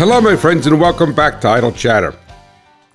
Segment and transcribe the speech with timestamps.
[0.00, 2.14] Hello, my friends, and welcome back to Idle Chatter.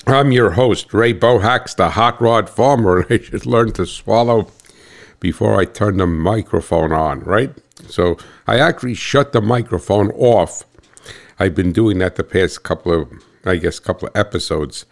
[0.08, 4.48] I'm your host, Ray Bohacz, the hot rod farmer, and I should learn to swallow
[5.20, 7.56] before I turn the microphone on, right?
[7.88, 8.18] So
[8.48, 10.64] I actually shut the microphone off.
[11.38, 13.12] I've been doing that the past couple of,
[13.46, 14.88] I guess, couple of episodes,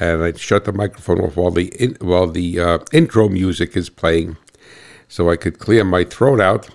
[0.00, 3.88] and I shut the microphone off while the in, while the uh, intro music is
[3.88, 4.36] playing,
[5.06, 6.70] so I could clear my throat out.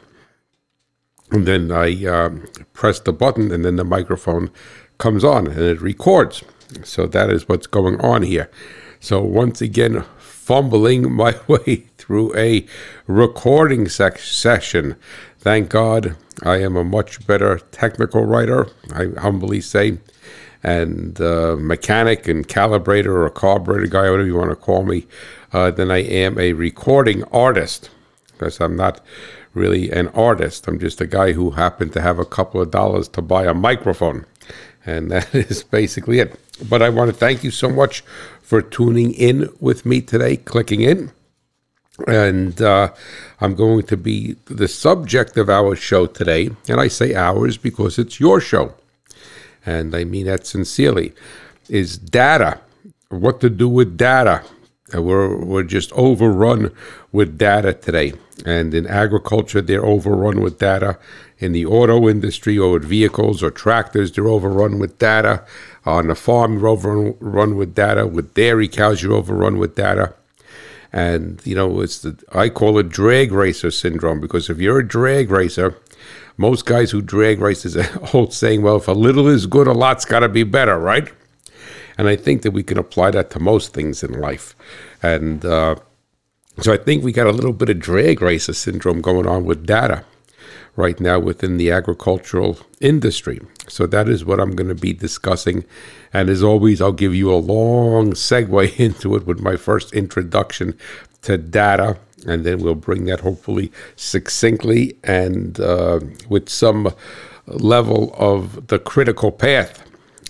[1.29, 4.49] And then I um, press the button, and then the microphone
[4.97, 6.43] comes on and it records.
[6.83, 8.49] So that is what's going on here.
[8.99, 12.65] So once again, fumbling my way through a
[13.05, 14.95] recording session.
[15.39, 19.99] Thank God I am a much better technical writer, I humbly say,
[20.63, 25.05] and uh, mechanic and calibrator or carburetor guy, whatever you want to call me,
[25.53, 27.89] uh, than I am a recording artist.
[28.31, 29.01] Because I'm not
[29.53, 30.67] really an artist.
[30.67, 33.53] I'm just a guy who happened to have a couple of dollars to buy a
[33.53, 34.25] microphone.
[34.87, 36.39] And that is basically it.
[36.67, 38.01] But I want to thank you so much
[38.41, 41.11] for tuning in with me today, clicking in.
[42.07, 42.93] And uh,
[43.41, 46.51] I'm going to be the subject of our show today.
[46.69, 48.73] And I say ours because it's your show.
[49.65, 51.13] And I mean that sincerely.
[51.69, 52.61] Is data.
[53.09, 54.43] What to do with data.
[54.95, 56.71] Uh, we're, we're just overrun
[57.11, 58.13] with data today.
[58.45, 60.97] And in agriculture, they're overrun with data.
[61.39, 65.45] In the auto industry or with vehicles or tractors, they're overrun with data.
[65.85, 68.07] On the farm, you're overrun with data.
[68.07, 70.13] With dairy cows, you're overrun with data.
[70.93, 74.87] And, you know, it's the, I call it drag racer syndrome because if you're a
[74.87, 75.75] drag racer,
[76.37, 79.67] most guys who drag race is an old saying, well, if a little is good,
[79.67, 81.11] a lot's got to be better, right?
[81.97, 84.55] And I think that we can apply that to most things in life.
[85.01, 85.75] And uh,
[86.59, 89.65] so I think we got a little bit of drag racer syndrome going on with
[89.65, 90.03] data
[90.75, 93.41] right now within the agricultural industry.
[93.67, 95.65] So that is what I'm going to be discussing.
[96.13, 100.77] And as always, I'll give you a long segue into it with my first introduction
[101.23, 101.97] to data.
[102.25, 105.99] And then we'll bring that hopefully succinctly and uh,
[106.29, 106.93] with some
[107.47, 109.86] level of the critical path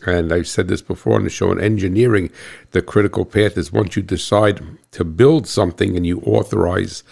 [0.07, 2.31] and I've said this before on the show in engineering,
[2.72, 7.03] the critical path is once you decide to build something and you authorize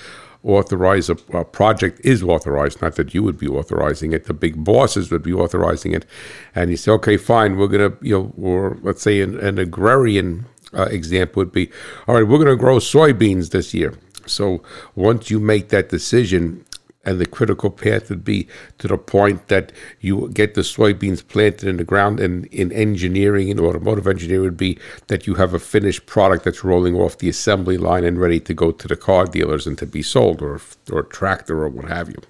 [0.44, 4.64] authorize a, a, project is authorized, not that you would be authorizing it, the big
[4.64, 6.06] bosses would be authorizing it.
[6.54, 9.58] And you say, okay, fine, we're going to, you know, or let's say an, an
[9.58, 11.72] agrarian uh, example would be,
[12.08, 13.96] all right, we're going to grow soybeans this year.
[14.28, 14.62] So
[14.94, 16.64] once you make that decision,
[17.06, 19.72] and the critical path would be to the point that
[20.02, 24.58] you get the soybeans planted in the ground and in engineering and automotive engineering would
[24.58, 24.78] be
[25.08, 28.54] that you have a finished product that's rolling off the assembly line and ready to
[28.54, 30.60] go to the car dealers and to be sold or
[30.92, 32.22] or tractor or what have you.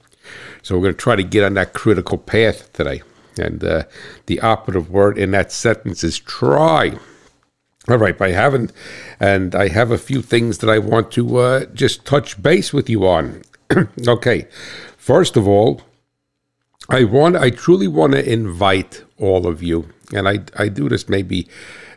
[0.62, 3.02] So we're going to try to get on that critical path today.
[3.38, 3.84] And uh,
[4.28, 6.98] the operative word in that sentence is try.
[7.88, 8.72] All right, I haven't,
[9.20, 12.90] and I have a few things that I want to uh, just touch base with
[12.90, 13.44] you on.
[14.08, 14.48] okay,
[14.98, 15.82] first of all,
[16.90, 21.10] I want I truly want to invite all of you, and I I do this
[21.10, 21.48] maybe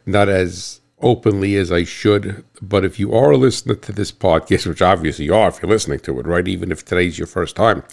[0.06, 2.44] not as openly as I should.
[2.60, 5.70] But if you are a listener to this podcast, which obviously you are if you're
[5.70, 6.46] listening to it, right?
[6.48, 7.84] Even if today's your first time,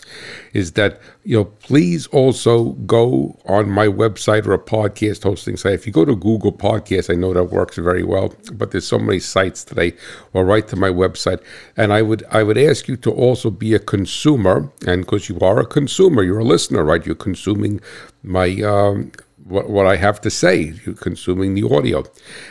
[0.53, 5.73] is that, you know, please also go on my website or a podcast hosting site.
[5.73, 8.97] If you go to Google Podcasts, I know that works very well, but there's so
[8.97, 9.93] many sites today,
[10.33, 11.43] or right to my website.
[11.77, 15.39] And I would I would ask you to also be a consumer, and because you
[15.41, 17.05] are a consumer, you're a listener, right?
[17.05, 17.81] You're consuming
[18.23, 19.11] my um,
[19.45, 22.03] what, what I have to say, consuming the audio,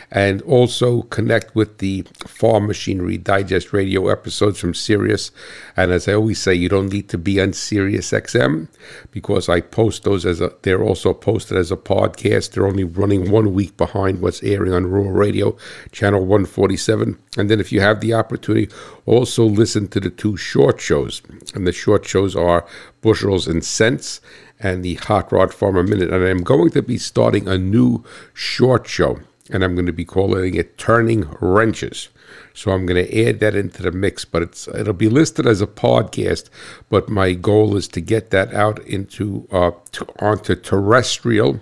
[0.09, 5.31] and also connect with the Farm Machinery Digest radio episodes from Sirius.
[5.75, 8.69] And as I always say, you don't need to be on Sirius XM
[9.11, 10.53] because I post those as a.
[10.61, 12.51] They're also posted as a podcast.
[12.51, 15.57] They're only running one week behind what's airing on Rural Radio,
[15.91, 17.17] channel 147.
[17.37, 18.73] And then if you have the opportunity,
[19.05, 21.21] also listen to the two short shows.
[21.53, 22.65] And the short shows are
[23.01, 24.21] Bushels and Cents
[24.59, 26.11] and the Hot Rod Farmer Minute.
[26.11, 28.03] And I'm going to be starting a new
[28.33, 29.19] short show,
[29.49, 32.09] and I'm going to be calling it Turning Wrenches.
[32.53, 35.61] So I'm going to add that into the mix, but it's it'll be listed as
[35.61, 36.49] a podcast.
[36.89, 41.59] But my goal is to get that out into uh, to, onto terrestrial,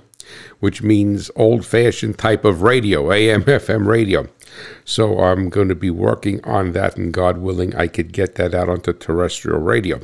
[0.60, 4.28] which means old-fashioned type of radio, AM/FM radio.
[4.86, 8.54] So I'm going to be working on that, and God willing, I could get that
[8.54, 10.00] out onto terrestrial radio.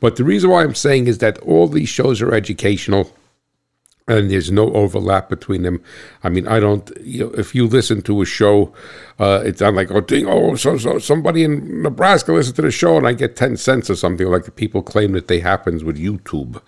[0.00, 3.12] But the reason why I'm saying is that all these shows are educational
[4.08, 5.82] and there's no overlap between them.
[6.24, 6.90] I mean, I don't.
[7.00, 8.72] You know, if you listen to a show,
[9.18, 12.70] uh, it's not like oh, ding, oh, so so somebody in Nebraska listens to the
[12.70, 14.26] show and I get ten cents or something.
[14.26, 16.60] Like the people claim that they happens with YouTube.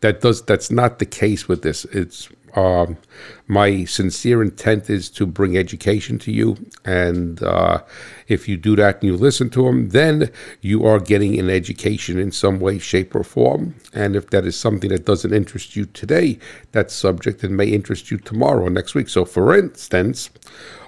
[0.00, 0.42] That does.
[0.42, 1.84] That's not the case with this.
[1.86, 2.98] It's Um,
[3.46, 6.56] my sincere intent is to bring education to you.
[6.84, 7.82] And uh,
[8.26, 10.30] if you do that and you listen to them, then
[10.60, 13.74] you are getting an education in some way, shape, or form.
[13.92, 16.38] And if that is something that doesn't interest you today,
[16.72, 19.08] that subject and may interest you tomorrow or next week.
[19.08, 20.30] So, for instance,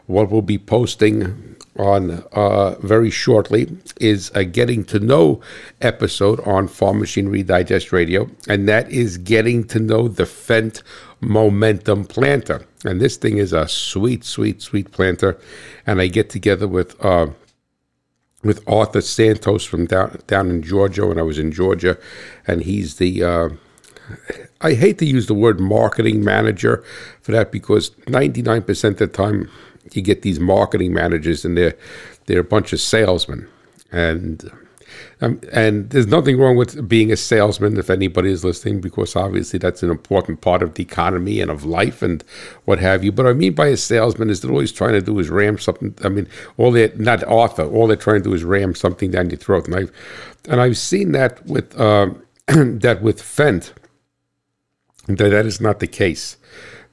[0.07, 5.41] what we'll be posting on uh, very shortly is a getting to know
[5.81, 10.83] episode on Farm Machinery Digest Radio, and that is getting to know the Fendt
[11.21, 12.67] Momentum planter.
[12.85, 15.39] And this thing is a sweet, sweet, sweet planter.
[15.87, 17.29] And I get together with uh,
[18.43, 21.99] with Arthur Santos from down down in Georgia when I was in Georgia,
[22.47, 23.49] and he's the uh,
[24.61, 26.85] I hate to use the word marketing manager
[27.23, 29.49] for that because 99% of the time
[29.93, 31.77] you get these marketing managers and they're
[32.27, 33.49] they're a bunch of salesmen
[33.93, 34.51] and
[35.23, 39.59] um, and there's nothing wrong with being a salesman if anybody is listening because obviously
[39.59, 42.25] that's an important part of the economy and of life and
[42.65, 43.13] what have you.
[43.13, 45.59] But i mean by a salesman is that all he's trying to do is ram
[45.59, 45.95] something.
[46.03, 49.31] I mean all they not author all they're trying to do is ram something down
[49.31, 49.67] your throat.
[49.67, 49.93] And i've
[50.49, 52.11] and i've seen that with uh,
[52.47, 53.73] that with Fendt,
[55.07, 56.37] that that is not the case.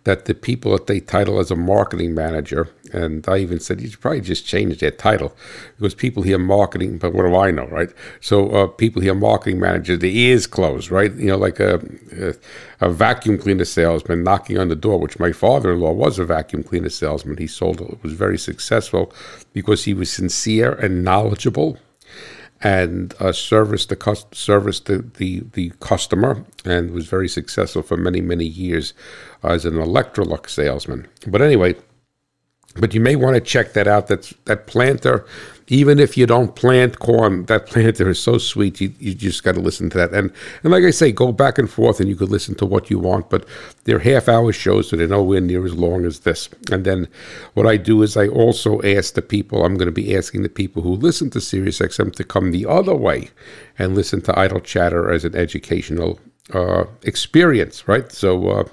[0.03, 3.89] That the people that they title as a marketing manager, and I even said you
[3.89, 5.35] should probably just change their title
[5.77, 7.89] because people hear marketing, but what do I know, right?
[8.21, 11.13] So uh, people hear marketing manager, the ears closed, right?
[11.13, 11.81] You know, like a,
[12.19, 16.63] a, a vacuum cleaner salesman knocking on the door, which my father-in-law was a vacuum
[16.63, 17.37] cleaner salesman.
[17.37, 19.13] He sold it, was very successful
[19.53, 21.77] because he was sincere and knowledgeable
[22.61, 28.21] and uh, serviced the serviced the, the, the customer and was very successful for many
[28.21, 28.93] many years
[29.43, 31.07] as an Electrolux salesman.
[31.27, 31.75] But anyway,
[32.79, 34.07] but you may want to check that out.
[34.07, 35.25] That's that planter.
[35.69, 38.79] Even if you don't plant corn, that planter is so sweet.
[38.79, 40.13] You, you just got to listen to that.
[40.13, 40.31] And
[40.63, 42.99] and like I say, go back and forth, and you could listen to what you
[42.99, 43.29] want.
[43.29, 43.45] But
[43.83, 46.49] they're half hour shows, so they're nowhere near as long as this.
[46.71, 47.07] And then
[47.53, 49.65] what I do is I also ask the people.
[49.65, 52.95] I'm going to be asking the people who listen to SiriusXM to come the other
[52.95, 53.29] way
[53.77, 56.19] and listen to Idle Chatter as an educational
[56.53, 58.11] uh, experience, right?
[58.11, 58.63] So, uh,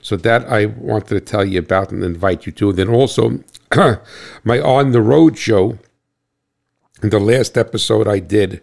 [0.00, 2.70] so that I wanted to tell you about and invite you to.
[2.70, 3.40] And then also,
[4.44, 5.78] my on the road show.
[7.00, 8.60] The last episode I did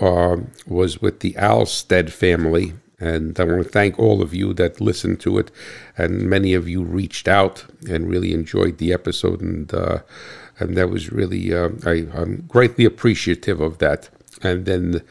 [0.00, 4.80] uh, was with the Alstead family, and I want to thank all of you that
[4.80, 5.52] listened to it,
[5.96, 9.98] and many of you reached out and really enjoyed the episode, and uh,
[10.58, 14.08] and that was really uh, I, I'm greatly appreciative of that.
[14.42, 15.02] And then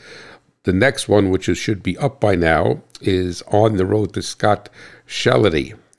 [0.69, 4.21] the next one, which is, should be up by now, is On the Road to
[4.21, 4.69] Scott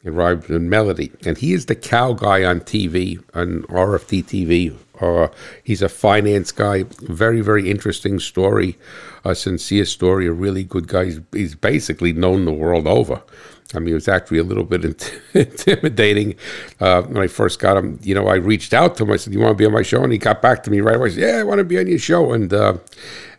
[0.05, 1.11] rhymes with melody.
[1.27, 4.77] And he is the cow guy on TV, on RFD TV.
[5.01, 5.27] Uh,
[5.65, 6.85] he's a finance guy.
[7.01, 8.79] Very, very interesting story,
[9.25, 11.07] a sincere story, a really good guy.
[11.07, 13.21] He's, he's basically known the world over.
[13.75, 14.85] I mean, it was actually a little bit
[15.35, 16.37] intimidating
[16.81, 17.99] uh, when I first got him.
[18.03, 19.13] You know, I reached out to him.
[19.13, 20.81] I said, "You want to be on my show?" And he got back to me
[20.81, 21.11] right away.
[21.11, 22.79] Said, "Yeah, I want to be on your show." And uh,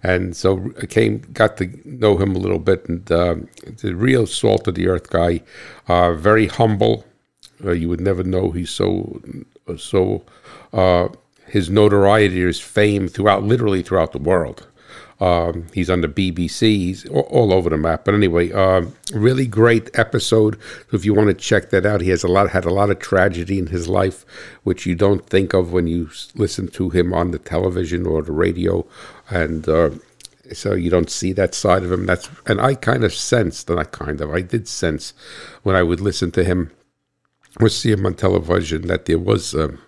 [0.03, 4.67] and so I came, got to know him a little bit, and the real salt
[4.67, 5.41] of the earth guy,
[5.87, 7.05] uh, very humble.
[7.63, 9.21] Uh, you would never know he's so
[9.77, 10.23] so.
[10.73, 11.09] Uh,
[11.51, 14.67] his notoriety, his fame throughout, literally throughout the world.
[15.19, 16.61] Um, he's on the BBC.
[16.61, 18.05] He's all, over the map.
[18.05, 20.57] But anyway, uh, really great episode.
[20.89, 22.89] So if you want to check that out, he has a lot had a lot
[22.89, 24.25] of tragedy in his life,
[24.63, 28.31] which you don't think of when you listen to him on the television or the
[28.31, 28.83] radio,
[29.31, 29.91] and uh,
[30.53, 32.05] so you don't see that side of him.
[32.05, 35.13] That's and I kind of sensed, and I kind of I did sense
[35.63, 36.71] when I would listen to him
[37.59, 39.55] or see him on television that there was.
[39.55, 39.79] Um,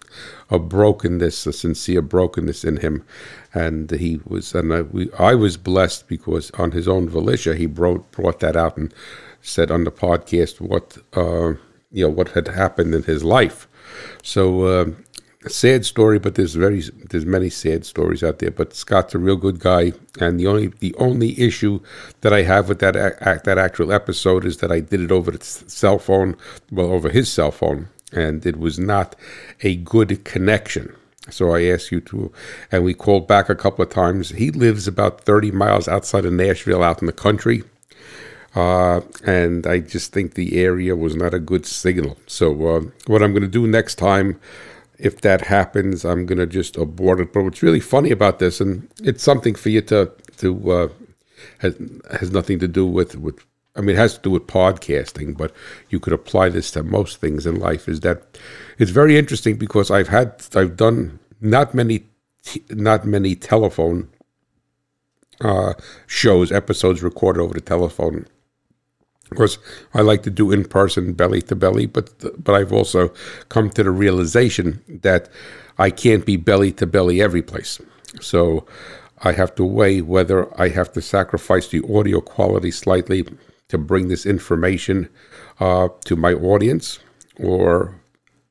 [0.51, 3.03] a brokenness, a sincere brokenness in him,
[3.51, 7.65] and he was, and I, we, I was blessed because on his own volition he
[7.65, 8.93] brought brought that out and
[9.41, 11.53] said on the podcast what uh,
[11.91, 13.67] you know what had happened in his life.
[14.21, 14.85] So uh,
[15.49, 18.51] sad story, but there's very there's many sad stories out there.
[18.51, 21.79] But Scott's a real good guy, and the only the only issue
[22.21, 25.31] that I have with that act, that actual episode is that I did it over
[25.31, 26.35] the cell phone,
[26.71, 29.15] well over his cell phone, and it was not
[29.61, 30.95] a good connection.
[31.29, 32.33] So I asked you to,
[32.71, 34.29] and we called back a couple of times.
[34.29, 37.63] He lives about 30 miles outside of Nashville, out in the country.
[38.55, 42.17] Uh, and I just think the area was not a good signal.
[42.27, 44.39] So uh, what I'm going to do next time,
[45.03, 47.33] if that happens, I'm going to just abort it.
[47.33, 50.87] But what's really funny about this, and it's something for you to to uh,
[51.59, 51.75] has
[52.19, 53.45] has nothing to do with with
[53.75, 55.51] I mean, it has to do with podcasting, but
[55.89, 57.89] you could apply this to most things in life.
[57.89, 58.39] Is that
[58.77, 62.05] it's very interesting because I've had I've done not many
[62.69, 64.09] not many telephone
[65.41, 65.73] uh,
[66.07, 68.25] shows episodes recorded over the telephone,
[69.31, 69.57] Of course,
[69.93, 73.11] I like to do in person, belly to belly, but but I've also
[73.49, 75.29] come to the realization that
[75.77, 77.81] I can't be belly to belly every place.
[78.21, 78.67] So
[79.23, 83.25] I have to weigh whether I have to sacrifice the audio quality slightly
[83.69, 85.09] to bring this information
[85.59, 86.99] uh, to my audience,
[87.37, 87.99] or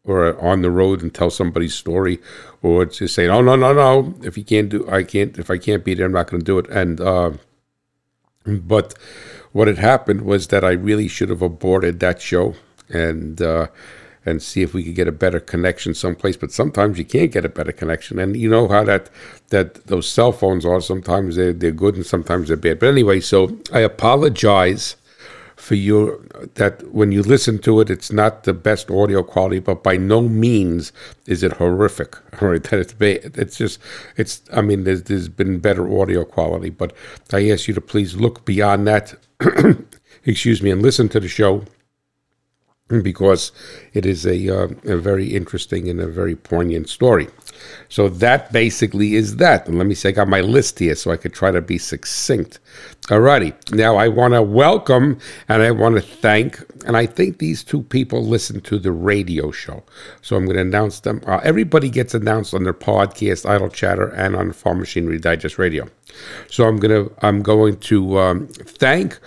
[0.04, 2.18] or on the road and tell somebody's story,
[2.62, 4.14] or just say, "Oh no, no, no!
[4.22, 5.38] If you can't do, I can't.
[5.38, 7.32] If I can't be there, I'm not going to do it." And uh,
[8.44, 8.94] but
[9.52, 12.54] what had happened was that I really should have aborted that show
[12.88, 13.68] and uh,
[14.24, 16.36] and see if we could get a better connection someplace.
[16.36, 19.10] But sometimes you can't get a better connection, and you know how that
[19.48, 20.80] that those cell phones are.
[20.80, 22.78] Sometimes they're they're good and sometimes they're bad.
[22.78, 24.96] But anyway, so I apologize
[25.62, 29.82] for you that when you listen to it, it's not the best audio quality, but
[29.84, 30.92] by no means
[31.26, 32.16] is it horrific.
[32.42, 33.38] All right, that it's bad.
[33.38, 33.78] It's just,
[34.16, 34.42] it's.
[34.52, 36.92] I mean, there's, there's been better audio quality, but
[37.32, 39.14] I ask you to please look beyond that.
[40.24, 41.64] excuse me, and listen to the show
[42.88, 43.52] because
[43.92, 47.28] it is a, uh, a very interesting and a very poignant story.
[47.88, 49.66] So that basically is that.
[49.66, 51.78] And let me say, I got my list here so I could try to be
[51.78, 52.58] succinct.
[53.02, 53.52] Alrighty.
[53.72, 57.82] Now I want to welcome and I want to thank, and I think these two
[57.82, 59.82] people listen to the radio show.
[60.20, 61.20] So I'm going to announce them.
[61.26, 65.88] Uh, everybody gets announced on their podcast, Idle Chatter, and on Farm Machinery Digest Radio.
[66.48, 69.18] So I'm going to I'm going to um, thank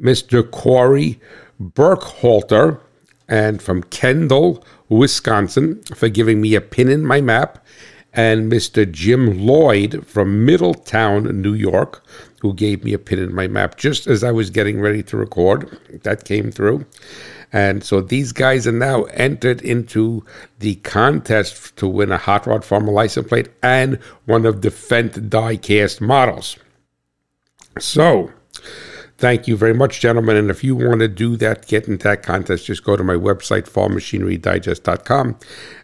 [0.00, 0.48] Mr.
[0.50, 1.20] Corey
[1.60, 2.80] Burkhalter
[3.28, 7.64] and from Kendall, Wisconsin, for giving me a pin in my map,
[8.12, 8.90] and Mr.
[8.90, 12.04] Jim Lloyd from Middletown, New York,
[12.40, 15.16] who gave me a pin in my map just as I was getting ready to
[15.16, 15.78] record.
[16.02, 16.84] That came through.
[17.52, 20.24] And so these guys are now entered into
[20.58, 23.96] the contest to win a Hot Rod Farmer license plate and
[24.26, 26.56] one of the Fendt die cast models.
[27.78, 28.30] So,
[29.22, 30.36] Thank you very much, gentlemen.
[30.36, 33.14] And if you want to do that, get into that contest, just go to my
[33.14, 35.38] website, farmmachinerydigest.com,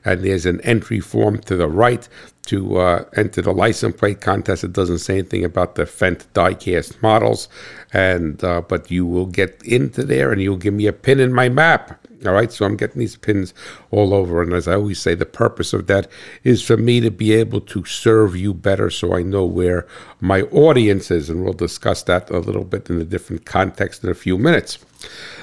[0.05, 2.09] and there's an entry form to the right
[2.47, 4.65] to uh, enter the license plate contest.
[4.65, 7.49] It doesn't say anything about the Fendt diecast models,
[7.93, 11.33] and uh, but you will get into there, and you'll give me a pin in
[11.33, 12.08] my map.
[12.27, 13.55] All right, so I'm getting these pins
[13.91, 14.43] all over.
[14.43, 16.11] And as I always say, the purpose of that
[16.43, 19.87] is for me to be able to serve you better so I know where
[20.21, 21.31] my audience is.
[21.31, 24.79] And we'll discuss that a little bit in a different context in a few minutes.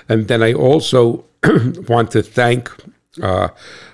[0.09, 1.25] And then I also
[1.87, 2.69] want to thank
[3.21, 3.49] uh,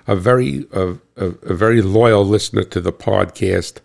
[0.08, 3.80] a very a, a, a very loyal listener to the podcast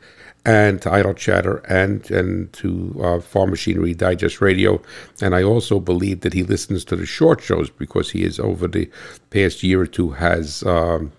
[0.46, 4.80] and to Idle Chatter and and to uh, Farm Machinery Digest Radio.
[5.20, 8.68] And I also believe that he listens to the short shows because he is over
[8.68, 8.88] the
[9.30, 11.12] past year or two has um,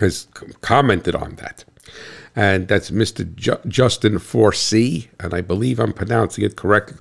[0.00, 0.28] has
[0.60, 1.64] commented on that.
[2.36, 3.32] And that's Mr.
[3.34, 6.94] Ju- Justin 4C, and I believe I'm pronouncing it correct.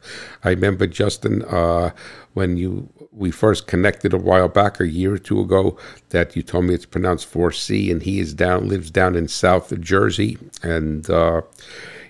[0.43, 1.91] I remember Justin uh,
[2.33, 5.77] when you we first connected a while back, a year or two ago,
[6.09, 9.79] that you told me it's pronounced 4C, and he is down, lives down in South
[9.79, 11.41] Jersey, and uh,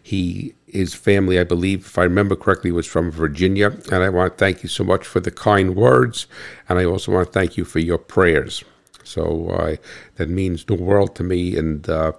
[0.01, 3.77] he his family, I believe, if I remember correctly, was from Virginia.
[3.91, 6.25] And I want to thank you so much for the kind words,
[6.67, 8.63] and I also want to thank you for your prayers.
[9.03, 9.75] So uh,
[10.15, 12.13] that means the world to me, and uh,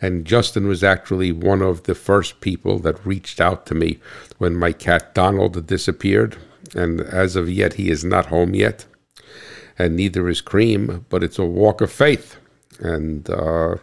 [0.00, 3.98] and Justin was actually one of the first people that reached out to me
[4.38, 6.36] when my cat Donald disappeared
[6.74, 8.86] and as of yet, he is not home yet,
[9.78, 12.36] and neither is Cream, but it's a walk of faith.
[12.78, 13.76] And uh,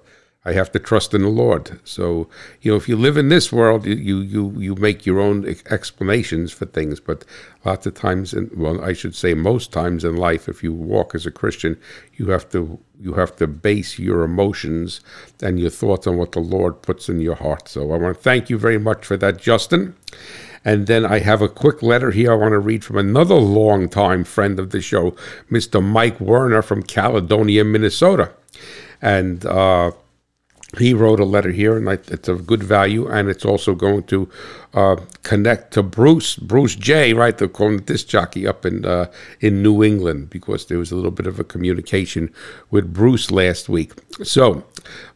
[0.46, 1.80] I have to trust in the Lord.
[1.84, 2.30] So,
[2.62, 6.52] you know, if you live in this world, you you you make your own explanations
[6.52, 7.00] for things.
[7.00, 7.26] But
[7.66, 11.14] lots of times, in, well, I should say most times in life, if you walk
[11.14, 11.80] as a Christian,
[12.14, 15.02] you have to you have to base your emotions
[15.42, 17.70] and your thoughts on what the Lord puts in your heart.
[17.70, 19.96] So, I want to thank you very much for that, Justin.
[20.66, 24.26] And then I have a quick letter here I want to read from another longtime
[24.26, 25.16] friend of the show,
[25.50, 25.84] Mr.
[25.84, 28.34] Mike Werner from Caledonia, Minnesota.
[29.02, 29.92] And uh,
[30.78, 34.30] he wrote a letter here, and it's of good value, and it's also going to
[34.74, 37.14] uh, connect to Bruce, Bruce J.
[37.14, 40.96] Right, they're calling disc jockey up in uh, in New England because there was a
[40.96, 42.32] little bit of a communication
[42.70, 43.94] with Bruce last week.
[44.24, 44.64] So,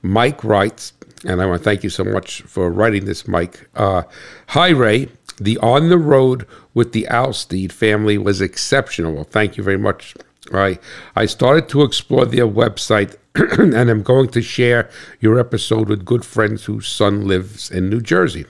[0.01, 0.93] Mike writes,
[1.23, 3.69] and I want to thank you so much for writing this, Mike.
[3.75, 4.03] Uh,
[4.47, 5.09] Hi, Ray.
[5.39, 9.23] The On the Road with the Alsteed family was exceptional.
[9.23, 10.15] Thank you very much.
[10.53, 10.79] I,
[11.15, 13.17] I started to explore their website
[13.57, 17.99] and I'm going to share your episode with good friends whose son lives in New
[17.99, 18.45] Jersey.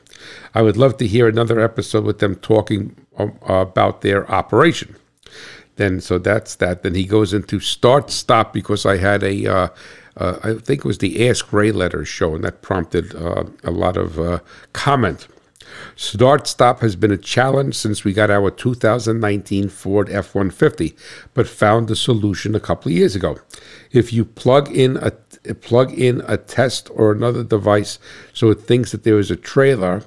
[0.53, 4.97] I would love to hear another episode with them talking um, about their operation.
[5.77, 6.83] Then, so that's that.
[6.83, 9.67] Then he goes into start stop because I had a, uh,
[10.17, 13.71] uh, I think it was the Ask Ray letter show, and that prompted uh, a
[13.71, 14.39] lot of uh,
[14.73, 15.27] comment.
[15.95, 20.95] Start stop has been a challenge since we got our 2019 Ford F 150,
[21.33, 23.39] but found a solution a couple of years ago.
[23.91, 25.11] If you plug in a
[25.55, 27.99] plug in a test or another device
[28.31, 30.03] so it thinks that there is a trailer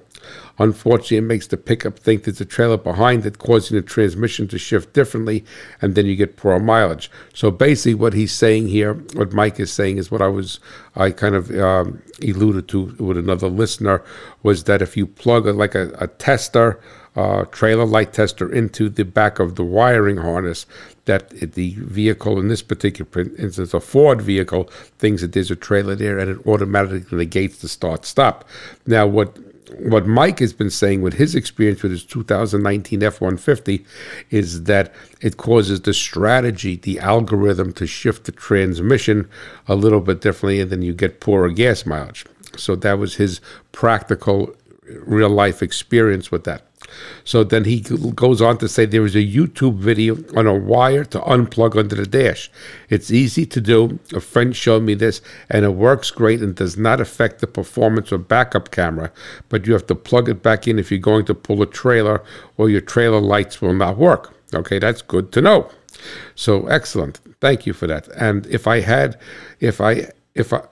[0.58, 4.58] Unfortunately, it makes the pickup think there's a trailer behind it, causing the transmission to
[4.58, 5.44] shift differently,
[5.82, 7.10] and then you get poor mileage.
[7.34, 10.60] So basically, what he's saying here, what Mike is saying, is what I was,
[10.94, 14.02] I kind of um, alluded to with another listener,
[14.42, 16.80] was that if you plug a, like a, a tester,
[17.16, 20.66] uh, trailer light tester into the back of the wiring harness,
[21.06, 24.64] that the vehicle in this particular instance, a Ford vehicle,
[24.98, 28.44] thinks that there's a trailer there and it automatically negates the start stop.
[28.86, 29.38] Now, what
[29.78, 33.84] what Mike has been saying with his experience with his 2019 F 150
[34.30, 39.28] is that it causes the strategy, the algorithm to shift the transmission
[39.68, 42.24] a little bit differently, and then you get poorer gas mileage.
[42.56, 43.40] So that was his
[43.72, 44.54] practical,
[44.84, 46.62] real life experience with that.
[47.24, 51.04] So then he goes on to say there is a YouTube video on a wire
[51.04, 52.50] to unplug under the dash.
[52.88, 53.98] It's easy to do.
[54.14, 58.12] A friend showed me this, and it works great and does not affect the performance
[58.12, 59.12] of backup camera.
[59.48, 62.22] But you have to plug it back in if you're going to pull a trailer,
[62.56, 64.34] or your trailer lights will not work.
[64.54, 65.70] Okay, that's good to know.
[66.34, 67.20] So excellent.
[67.40, 68.08] Thank you for that.
[68.08, 69.18] And if I had,
[69.60, 70.62] if I, if I,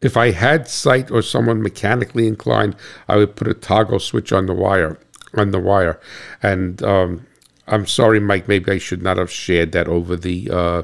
[0.00, 2.76] if I had sight or someone mechanically inclined,
[3.08, 4.98] I would put a toggle switch on the wire
[5.34, 6.00] on the wire.
[6.42, 7.26] And um,
[7.66, 8.48] I'm sorry, Mike.
[8.48, 10.82] Maybe I should not have shared that over the uh,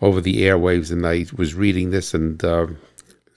[0.00, 0.90] over the airwaves.
[0.90, 2.68] And I was reading this, and uh,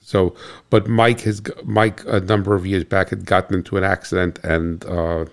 [0.00, 0.34] so.
[0.70, 4.84] But Mike has Mike a number of years back had gotten into an accident, and
[4.86, 5.26] uh,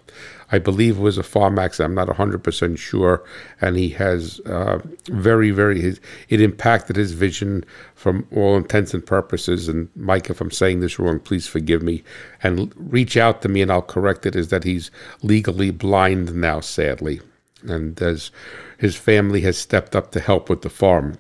[0.52, 1.98] I believe was a farm accident.
[1.98, 3.24] I'm not 100% sure.
[3.62, 6.00] And he has uh, very, very, his,
[6.30, 9.68] it impacted his vision from all intents and purposes.
[9.68, 12.04] And Mike, if I'm saying this wrong, please forgive me
[12.44, 14.36] and reach out to me and I'll correct it.
[14.36, 14.92] Is that he's
[15.24, 17.22] legally blind now, sadly.
[17.64, 18.31] And as
[18.77, 21.18] his family has stepped up to help with the farm.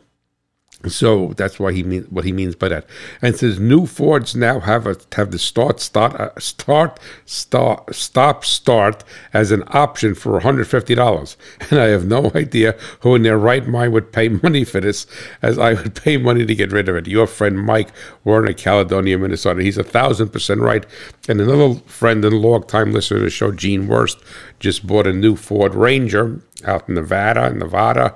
[0.87, 2.85] So that's why he means what he means by that.
[3.21, 8.45] And says new Fords now have a have the start start uh, start start stop
[8.45, 11.37] start as an option for one hundred fifty dollars.
[11.71, 15.07] And I have no idea who in their right mind would pay money for this,
[15.41, 17.07] as I would pay money to get rid of it.
[17.07, 17.89] Your friend Mike
[18.23, 19.63] Warner, Caledonia, Minnesota.
[19.63, 20.85] He's a thousand percent right.
[21.27, 24.19] And another friend and long-time listener to the show, Gene Worst,
[24.59, 28.15] just bought a new Ford Ranger out in Nevada, Nevada,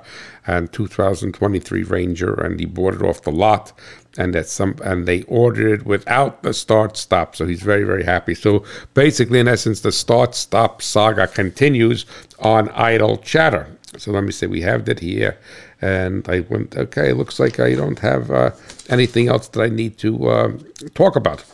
[0.50, 3.72] and 2023 Ranger, and he bought it off the lot,
[4.18, 7.36] and that some and they ordered it without the start stop.
[7.36, 8.34] So he's very very happy.
[8.34, 12.04] So basically, in essence, the start stop saga continues
[12.40, 13.66] on idle chatter.
[13.96, 15.38] So let me say we have that here,
[15.80, 17.12] and I went okay.
[17.12, 18.50] Looks like I don't have uh,
[18.88, 20.52] anything else that I need to uh,
[20.94, 21.44] talk about.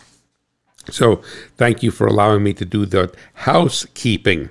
[0.91, 1.17] So
[1.57, 4.51] thank you for allowing me to do the housekeeping.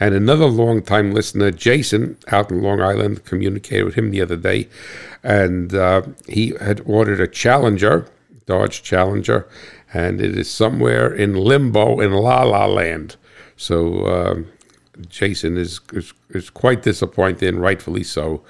[0.00, 4.66] And another long-time listener, Jason, out in Long Island, communicated with him the other day,
[5.22, 8.06] and uh, he had ordered a Challenger,
[8.46, 9.46] Dodge Challenger,
[9.92, 13.16] and it is somewhere in limbo in La La Land.
[13.56, 14.42] So uh,
[15.08, 18.42] Jason is, is, is quite disappointed, and rightfully so,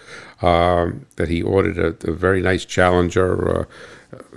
[0.43, 3.65] um, that he ordered a, a, very nice Challenger, uh,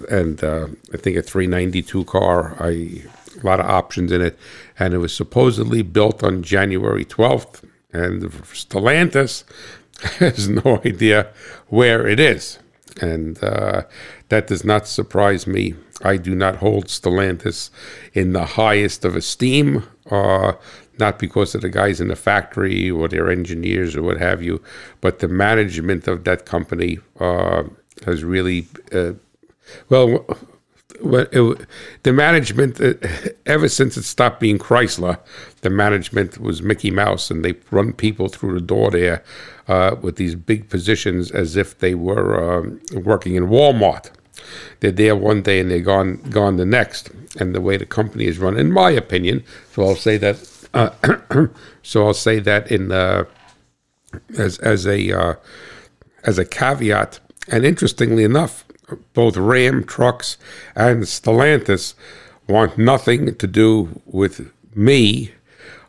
[0.09, 2.55] and uh, I think a 392 car.
[2.59, 3.03] I
[3.41, 4.37] a lot of options in it,
[4.77, 7.63] and it was supposedly built on January 12th.
[7.91, 9.43] And Stellantis
[10.19, 11.31] has no idea
[11.67, 12.59] where it is,
[13.01, 13.83] and uh,
[14.29, 15.75] that does not surprise me.
[16.01, 17.69] I do not hold Stellantis
[18.13, 20.53] in the highest of esteem, uh,
[20.99, 24.61] not because of the guys in the factory or their engineers or what have you,
[25.01, 27.63] but the management of that company uh,
[28.05, 29.13] has really, uh,
[29.89, 30.25] well,
[31.03, 31.67] it,
[32.03, 32.93] the management, uh,
[33.45, 35.19] ever since it stopped being Chrysler,
[35.61, 39.23] the management was Mickey Mouse, and they run people through the door there
[39.67, 44.11] uh, with these big positions as if they were um, working in Walmart.
[44.79, 47.09] They're there one day and they're gone gone the next.
[47.39, 50.67] And the way the company is run, in my opinion, so I'll say that.
[50.73, 51.47] Uh,
[51.81, 53.25] so I'll say that in uh,
[54.37, 55.35] as as a uh,
[56.23, 57.19] as a caveat.
[57.49, 58.65] And interestingly enough,
[59.13, 60.37] both Ram trucks
[60.75, 61.93] and Stellantis
[62.47, 65.31] want nothing to do with me.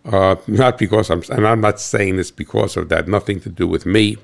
[0.05, 3.09] Uh, not because I'm, and I'm not saying this because of that.
[3.09, 4.19] Nothing to do with me.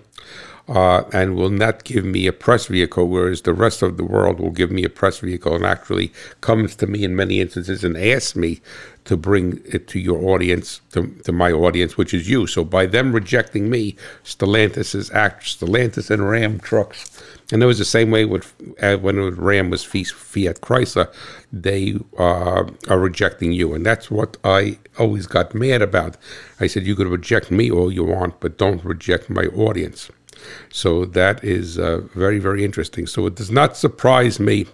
[0.70, 4.38] uh, and will not give me a press vehicle, whereas the rest of the world
[4.38, 7.96] will give me a press vehicle and actually comes to me in many instances and
[7.96, 8.60] asks me
[9.04, 12.46] to bring it to your audience, to, to my audience, which is you.
[12.46, 17.20] So by them rejecting me, Stellantis is act Stellantis and Ram trucks,
[17.52, 21.12] and it was the same way with uh, when Ram was Fiat Chrysler,
[21.52, 26.16] they uh, are rejecting you, and that's what I always got mad about.
[26.60, 30.10] I said you could reject me all you want, but don't reject my audience.
[30.72, 33.06] So that is uh, very, very interesting.
[33.06, 34.66] So it does not surprise me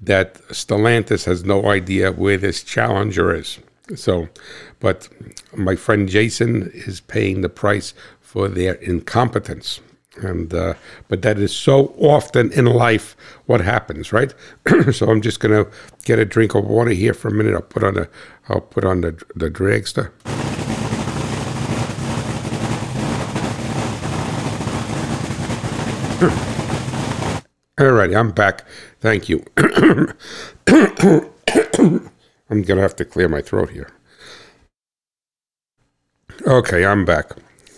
[0.00, 3.58] that Stellantis has no idea where this challenger is.
[3.94, 4.28] So,
[4.80, 5.08] but
[5.54, 9.80] my friend Jason is paying the price for their incompetence.
[10.16, 10.74] And uh,
[11.08, 14.34] but that is so often in life what happens, right?
[14.92, 15.66] so I'm just gonna
[16.04, 17.54] get a drink of water here for a minute.
[17.54, 18.10] I'll put on the
[18.48, 20.12] I'll put on the the dragster.
[27.78, 28.64] Alrighty, I'm back.
[29.00, 29.44] Thank you.
[32.50, 33.90] I'm gonna have to clear my throat here.
[36.46, 37.32] Okay, I'm back.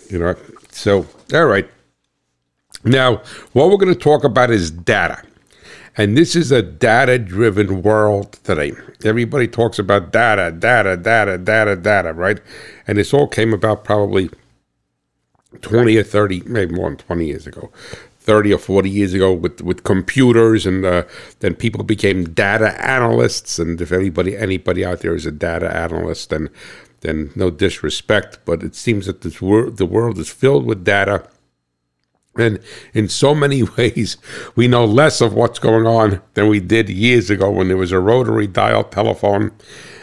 [0.09, 0.35] You know,
[0.69, 1.69] so all right.
[2.85, 5.21] Now, what we're going to talk about is data.
[5.97, 8.73] And this is a data driven world today.
[9.03, 12.39] Everybody talks about data, data, data, data, data, right?
[12.85, 14.29] And this all came about probably
[15.61, 17.71] 20 or 30, maybe more than 20 years ago.
[18.19, 21.03] 30 or 40 years ago with, with computers and uh,
[21.39, 26.31] then people became data analysts and if anybody anybody out there is a data analyst
[26.31, 26.49] then
[27.01, 31.29] then no disrespect but it seems that this wor- the world is filled with data
[32.37, 32.59] and
[32.93, 34.17] in so many ways
[34.55, 37.91] we know less of what's going on than we did years ago when there was
[37.91, 39.51] a rotary dial telephone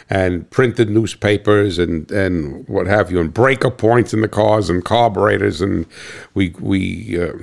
[0.09, 4.85] and printed newspapers and, and what have you, and breaker points in the cars and
[4.85, 5.85] carburetors, and
[6.33, 7.33] we we uh,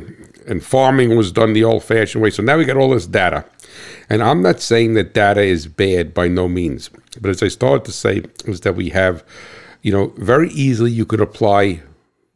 [0.47, 2.31] and farming was done the old fashioned way.
[2.31, 3.45] So now we got all this data.
[4.09, 6.91] And I'm not saying that data is bad by no means.
[7.21, 9.25] But as I started to say, is that we have,
[9.83, 11.83] you know, very easily you could apply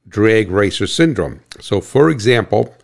[0.09, 1.41] drag racer syndrome.
[1.61, 2.75] So, for example,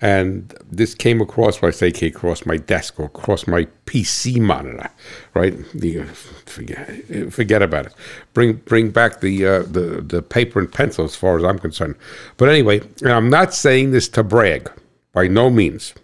[0.00, 4.38] and this came across, when I say came across my desk or across my PC
[4.40, 4.90] monitor,
[5.32, 5.54] right?
[5.72, 7.94] The, forget, forget about it.
[8.34, 11.94] Bring bring back the, uh, the the paper and pencil as far as I'm concerned.
[12.36, 14.70] But anyway, and I'm not saying this to brag,
[15.12, 15.94] by no means.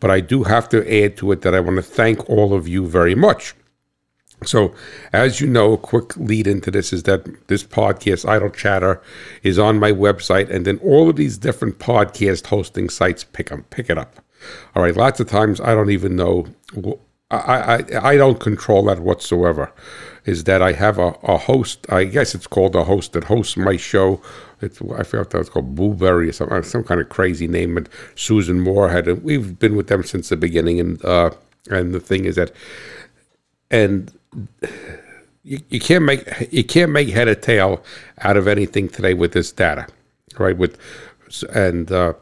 [0.00, 2.66] But I do have to add to it that I want to thank all of
[2.66, 3.54] you very much
[4.44, 4.72] so,
[5.12, 9.02] as you know, a quick lead into this is that this podcast, Idle Chatter,
[9.42, 13.64] is on my website, and then all of these different podcast hosting sites pick them,
[13.70, 14.16] pick it up.
[14.76, 16.46] All right, lots of times I don't even know.
[17.30, 17.36] I,
[17.92, 19.72] I, I don't control that whatsoever.
[20.24, 23.56] Is that I have a, a host, I guess it's called a host that hosts
[23.56, 24.20] my show.
[24.60, 27.76] It's, I forgot that it's called Blubrry or something, some kind of crazy name.
[27.76, 30.80] And Susan Moorhead, and we've been with them since the beginning.
[30.80, 31.30] And uh,
[31.70, 32.52] and the thing is that,
[33.70, 34.12] and
[35.42, 37.82] you, you can't make you can't make head or tail
[38.18, 39.86] out of anything today with this data,
[40.38, 40.56] right?
[40.56, 40.78] With
[41.54, 42.14] and uh,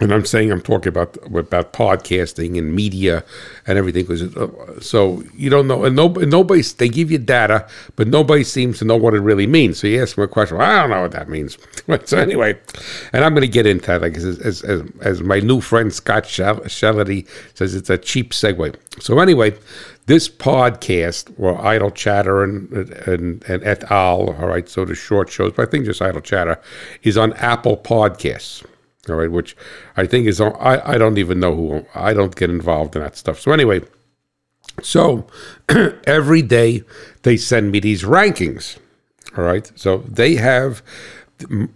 [0.00, 3.22] and I'm saying I'm talking about about podcasting and media
[3.66, 4.04] and everything.
[4.04, 8.08] Because uh, so you don't know, and, no, and nobody they give you data, but
[8.08, 9.78] nobody seems to know what it really means.
[9.78, 11.58] So you ask them a question, well, I don't know what that means.
[12.04, 12.58] so anyway,
[13.12, 14.62] and I'm going to get into that, like as, as,
[15.00, 18.74] as, my new friend Scott Shellady says, it's a cheap segue.
[19.02, 19.54] So anyway,
[20.10, 25.30] this podcast, or Idle Chatter and, and, and et al., all right, so the short
[25.30, 26.60] shows, but I think just Idle Chatter,
[27.02, 28.64] is on Apple Podcasts
[29.08, 29.56] all right, which
[29.96, 33.16] I think is I I don't even know who I don't get involved in that
[33.16, 33.40] stuff.
[33.40, 33.80] So anyway,
[34.82, 35.26] so
[36.06, 36.82] every day
[37.22, 38.78] they send me these rankings.
[39.36, 40.82] All right, so they have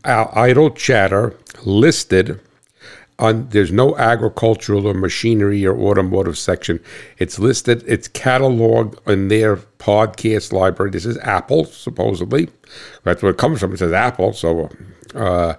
[0.04, 2.40] uh, idle chatter listed
[3.18, 3.48] on.
[3.48, 6.80] There's no agricultural or machinery or automotive section.
[7.18, 7.84] It's listed.
[7.86, 10.90] It's cataloged in their podcast library.
[10.90, 12.48] This is Apple supposedly.
[13.02, 13.72] That's where it comes from.
[13.72, 14.32] It says Apple.
[14.32, 14.70] So.
[15.14, 15.54] Uh,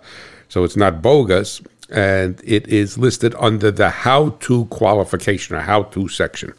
[0.48, 5.84] so it's not bogus, and it is listed under the how to qualification or how
[5.84, 6.54] to section.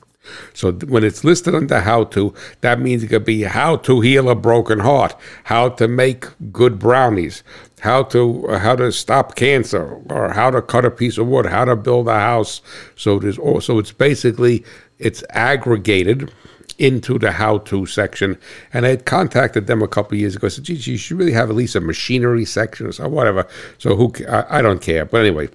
[0.54, 4.28] So when it's listed under how to, that means it could be how to heal
[4.28, 7.42] a broken heart, how to make good brownies,
[7.80, 11.64] how to how to stop cancer, or how to cut a piece of wood, how
[11.64, 12.62] to build a house.
[12.96, 14.64] So there's also it's basically
[14.98, 16.32] it's aggregated
[16.78, 18.38] into the how-to section.
[18.72, 20.46] And I had contacted them a couple years ago.
[20.46, 23.46] I said, "Geez, you should really have at least a machinery section or so, whatever."
[23.78, 24.12] So who?
[24.28, 25.04] I, I don't care.
[25.04, 25.48] But anyway,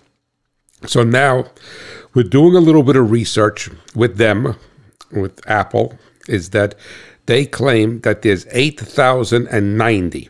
[0.85, 1.45] so now
[2.13, 4.55] we're doing a little bit of research with them,
[5.11, 6.75] with Apple, is that
[7.25, 10.29] they claim that there's eight thousand and ninety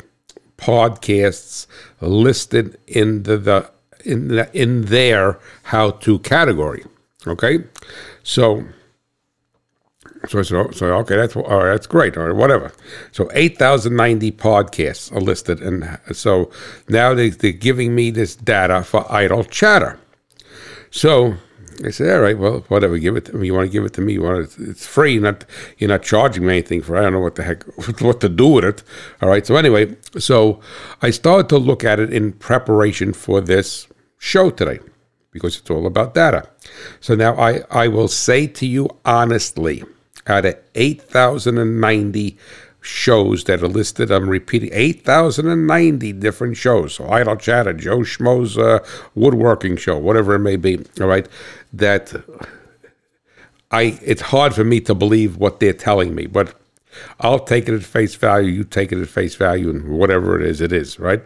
[0.62, 1.68] podcasts
[2.00, 3.72] listed in the, the
[4.06, 6.84] in the, in their how to category.
[7.28, 7.64] Okay,
[8.24, 8.64] so
[10.28, 12.72] so I said, oh, so okay, that's all right, that's great, or whatever.
[13.12, 16.52] So eight thousand ninety podcasts are listed, and so
[16.88, 20.00] now they, they're giving me this data for idle chatter.
[20.92, 21.36] So
[21.86, 23.48] I said, all right, well, whatever, give it to me.
[23.48, 24.14] You want to give it to me?
[24.14, 25.14] You want it, it's free.
[25.14, 25.46] You're not
[25.78, 26.96] you're not charging me anything for.
[26.96, 27.00] It.
[27.00, 27.64] I don't know what the heck
[28.02, 28.84] what to do with it.
[29.22, 29.46] All right.
[29.46, 30.60] So anyway, so
[31.02, 34.80] I started to look at it in preparation for this show today
[35.32, 36.48] because it's all about data.
[37.00, 39.84] So now I I will say to you honestly,
[40.28, 42.38] out of eight thousand and ninety
[42.82, 44.12] shows that are listed.
[44.12, 46.96] I'm repeating 8,090 different shows.
[46.96, 48.80] So Idle Chatter, Joe Schmo's uh,
[49.14, 50.80] woodworking show, whatever it may be.
[51.00, 51.28] All right.
[51.74, 52.14] That
[53.72, 56.54] I, it's hard for me to believe what they're telling me, but
[57.22, 58.52] I'll take it at face value.
[58.52, 61.22] You take it at face value, and whatever it is, it is, right?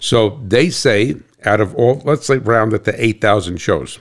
[0.00, 3.98] So they say out of all, let's say round it to 8,000 shows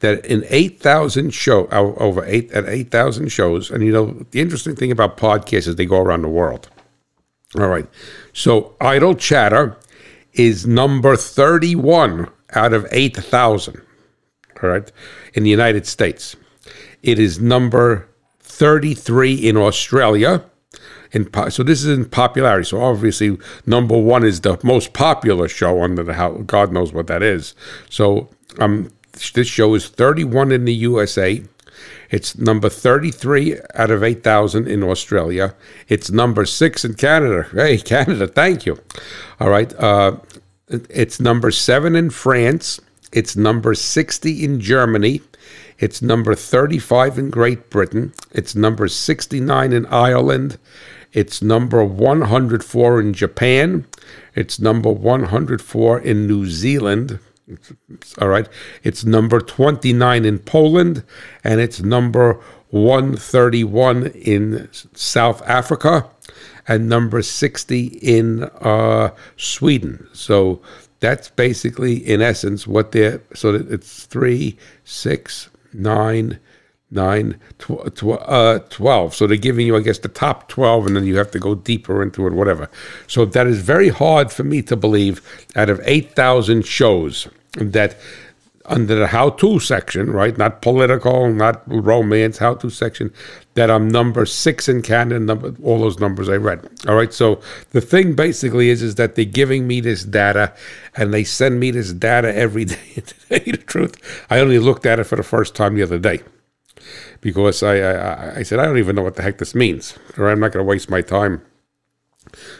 [0.00, 4.90] that in 8,000 show over eight at 8,000 shows, and you know the interesting thing
[4.90, 6.68] about podcasts is they go around the world.
[7.58, 7.86] All right,
[8.32, 9.76] so Idle Chatter
[10.34, 13.80] is number 31 out of 8,000.
[14.62, 14.90] All right,
[15.34, 16.36] in the United States,
[17.02, 18.08] it is number
[18.40, 20.44] 33 in Australia.
[21.12, 22.64] In po- so this is in popularity.
[22.64, 26.42] So obviously, number one is the most popular show under the house.
[26.46, 27.54] God knows what that is.
[27.88, 28.90] So um,
[29.34, 31.42] this show is 31 in the USA.
[32.10, 35.54] It's number 33 out of 8,000 in Australia.
[35.88, 37.46] It's number six in Canada.
[37.52, 38.78] Hey, Canada, thank you.
[39.40, 39.72] All right.
[39.78, 40.16] Uh,
[40.68, 42.80] it's number seven in France.
[43.16, 45.22] It's number 60 in Germany.
[45.78, 48.12] It's number 35 in Great Britain.
[48.30, 50.58] It's number 69 in Ireland.
[51.14, 53.86] It's number 104 in Japan.
[54.34, 57.18] It's number 104 in New Zealand.
[58.20, 58.50] All right.
[58.82, 61.02] It's number 29 in Poland
[61.42, 66.10] and it's number 131 in South Africa
[66.68, 70.06] and number 60 in uh, Sweden.
[70.12, 70.60] So
[71.06, 73.22] that's basically, in essence, what they're.
[73.32, 76.40] So it's three, six, nine,
[76.90, 79.14] nine, tw- tw- uh, 12.
[79.14, 81.54] So they're giving you, I guess, the top 12, and then you have to go
[81.54, 82.68] deeper into it, whatever.
[83.06, 85.22] So that is very hard for me to believe
[85.54, 87.96] out of 8,000 shows that
[88.68, 90.36] under the how to section, right?
[90.36, 93.12] Not political, not romance, how to section,
[93.54, 96.68] that I'm number six in Canada, number, all those numbers I read.
[96.86, 97.12] All right.
[97.12, 100.52] So the thing basically is, is that they're giving me this data
[100.96, 102.76] and they send me this data every day.
[102.94, 106.20] to the truth, I only looked at it for the first time the other day
[107.20, 110.28] because I, I, I said, I don't even know what the heck this means, or
[110.28, 111.42] I'm not going to waste my time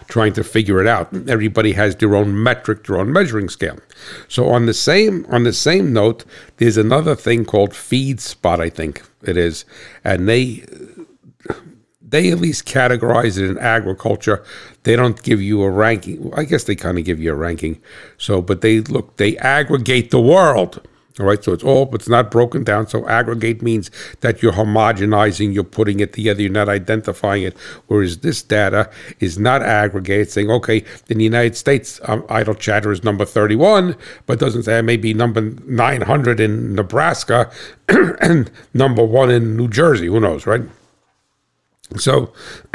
[0.09, 1.13] trying to figure it out.
[1.29, 3.79] Everybody has their own metric, their own measuring scale.
[4.29, 6.25] So on the same on the same note,
[6.59, 9.65] there's another thing called FeedSpot, I think it is,
[10.05, 10.65] and they
[12.09, 14.45] they at least categorize it in agriculture.
[14.85, 16.33] They don't give you a ranking.
[16.35, 17.81] I guess they kind of give you a ranking.
[18.17, 20.87] So, but they look, they aggregate the world.
[21.19, 22.89] All right, so it's all, but it's not broken down.
[22.89, 27.57] So aggregate means that you're homogenizing, you're putting it together, you're not identifying it.
[27.87, 32.93] Whereas this data is not aggregate, saying, okay, in the United States, um, idle chatter
[32.93, 37.51] is number 31, but doesn't say maybe number 900 in Nebraska
[37.89, 40.09] and number one in New Jersey.
[40.09, 40.63] Who knows, right?
[41.97, 42.35] So,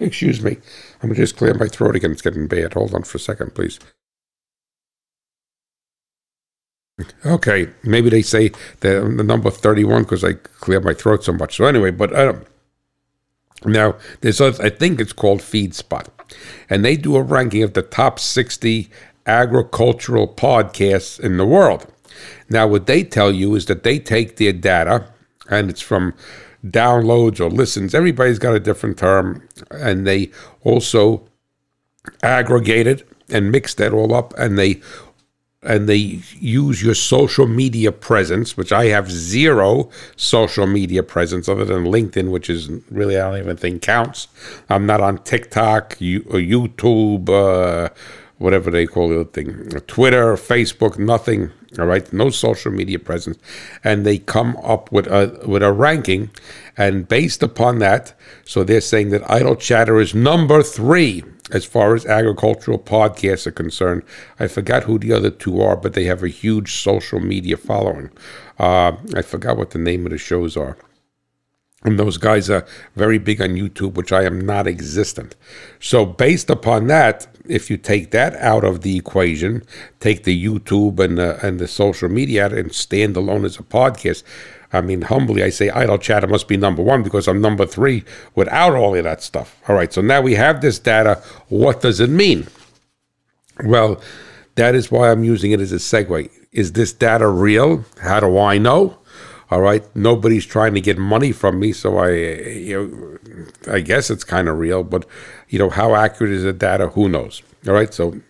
[0.00, 0.56] excuse me.
[1.02, 2.12] I'm going to just clear my throat again.
[2.12, 2.72] It's getting bad.
[2.72, 3.78] Hold on for a second, please.
[7.24, 11.56] Okay, maybe they say the, the number 31 because I clear my throat so much.
[11.56, 12.44] So anyway, but um,
[13.64, 16.06] now there's I think it's called FeedSpot,
[16.68, 18.90] and they do a ranking of the top 60
[19.26, 21.86] agricultural podcasts in the world.
[22.48, 25.06] Now, what they tell you is that they take their data,
[25.48, 26.14] and it's from
[26.66, 27.94] downloads or listens.
[27.94, 30.30] Everybody's got a different term, and they
[30.64, 31.28] also
[32.22, 34.80] aggregate it and mix that all up, and they
[35.62, 41.64] and they use your social media presence, which I have zero social media presence other
[41.64, 44.28] than LinkedIn, which is really, I don't even think counts.
[44.68, 47.92] I'm not on TikTok, YouTube, uh,
[48.38, 51.50] whatever they call the thing, Twitter, Facebook, nothing.
[51.78, 53.36] All right, no social media presence,
[53.84, 56.30] and they come up with a with a ranking,
[56.78, 61.94] and based upon that, so they're saying that Idle Chatter is number three as far
[61.94, 64.02] as agricultural podcasts are concerned.
[64.38, 68.10] I forgot who the other two are, but they have a huge social media following.
[68.58, 70.76] Uh, I forgot what the name of the shows are.
[71.84, 75.36] And those guys are very big on YouTube, which I am not existent.
[75.78, 79.62] So, based upon that, if you take that out of the equation,
[80.00, 83.62] take the YouTube and the, and the social media out and stand alone as a
[83.62, 84.24] podcast,
[84.72, 88.04] I mean, humbly, I say Idle Chatter must be number one because I'm number three
[88.34, 89.56] without all of that stuff.
[89.66, 91.22] All right, so now we have this data.
[91.48, 92.46] What does it mean?
[93.64, 94.00] Well,
[94.56, 96.30] that is why I'm using it as a segue.
[96.52, 97.84] Is this data real?
[98.02, 98.98] How do I know?
[99.50, 103.18] All right, nobody's trying to get money from me, so I, you
[103.66, 104.84] know, I guess it's kind of real.
[104.84, 105.06] But
[105.48, 106.88] you know, how accurate is the data?
[106.88, 107.42] Who knows?
[107.66, 108.20] All right, so,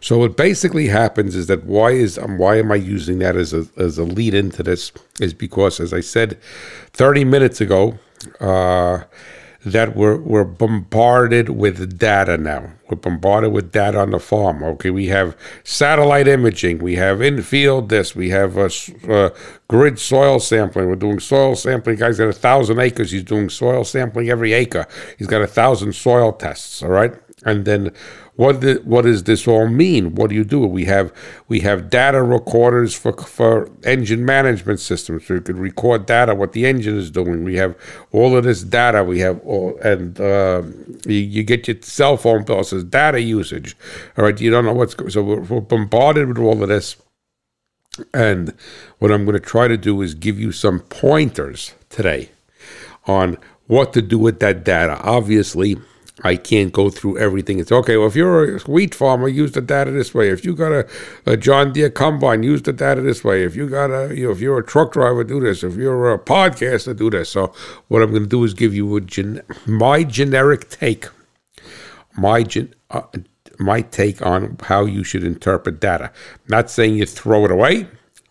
[0.00, 3.52] so what basically happens is that why is um, why am I using that as
[3.52, 4.92] a as a lead into this?
[5.20, 6.38] Is because, as I said,
[6.92, 7.98] thirty minutes ago.
[8.38, 9.04] Uh,
[9.64, 12.70] that we're, we're bombarded with data now.
[12.88, 14.62] We're bombarded with data on the farm.
[14.62, 19.32] Okay, we have satellite imaging, we have infield this, we have a,
[19.68, 20.88] grid soil sampling.
[20.88, 21.96] We're doing soil sampling.
[21.96, 23.10] Guy's got a thousand acres.
[23.10, 24.86] He's doing soil sampling every acre.
[25.18, 26.82] He's got a thousand soil tests.
[26.82, 27.12] All right,
[27.44, 27.92] and then
[28.40, 30.14] what the, what does this all mean?
[30.14, 30.60] What do you do?
[30.60, 31.12] We have
[31.48, 36.52] we have data recorders for for engine management systems, so you could record data what
[36.52, 37.44] the engine is doing.
[37.44, 37.76] We have
[38.12, 39.04] all of this data.
[39.04, 40.62] We have all and uh,
[41.04, 43.76] you, you, get your cell phone bill says data usage.
[44.16, 44.96] All right, you don't know what's.
[45.12, 46.96] So we're, we're bombarded with all of this.
[48.14, 48.54] And
[49.00, 52.30] what I'm going to try to do is give you some pointers today
[53.04, 54.98] on what to do with that data.
[55.02, 55.76] Obviously,
[56.22, 57.58] I can't go through everything.
[57.58, 57.96] It's okay.
[57.96, 60.30] Well, if you're a wheat farmer, use the data this way.
[60.30, 60.88] If you got a,
[61.26, 63.44] a John Deere combine, use the data this way.
[63.44, 65.62] If you got a, you know, if you're a truck driver, do this.
[65.62, 67.30] If you're a podcaster, do this.
[67.30, 67.52] So
[67.88, 71.06] what I'm going to do is give you a gen- my generic take,
[72.16, 73.02] my gen- uh,
[73.58, 76.12] my take on how you should interpret data.
[76.48, 77.86] Not saying you throw it away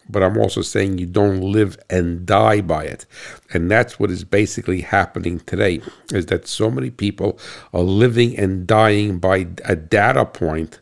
[0.10, 3.06] but I'm also saying you don't live and die by it.
[3.54, 7.39] And that's what is basically happening today is that so many people
[7.74, 10.80] are living and dying by a data point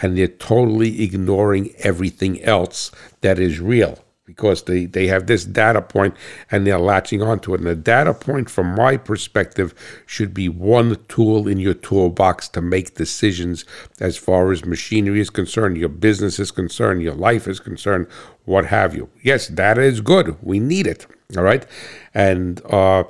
[0.00, 5.80] and they're totally ignoring everything else that is real because they, they have this data
[5.80, 6.14] point
[6.50, 7.60] and they're latching onto it.
[7.60, 9.72] And the data point, from my perspective,
[10.04, 13.64] should be one tool in your toolbox to make decisions
[14.00, 18.06] as far as machinery is concerned, your business is concerned, your life is concerned,
[18.48, 19.10] what have you.
[19.22, 20.36] Yes, data is good.
[20.42, 21.06] We need it.
[21.36, 21.66] All right.
[22.14, 23.04] And, uh,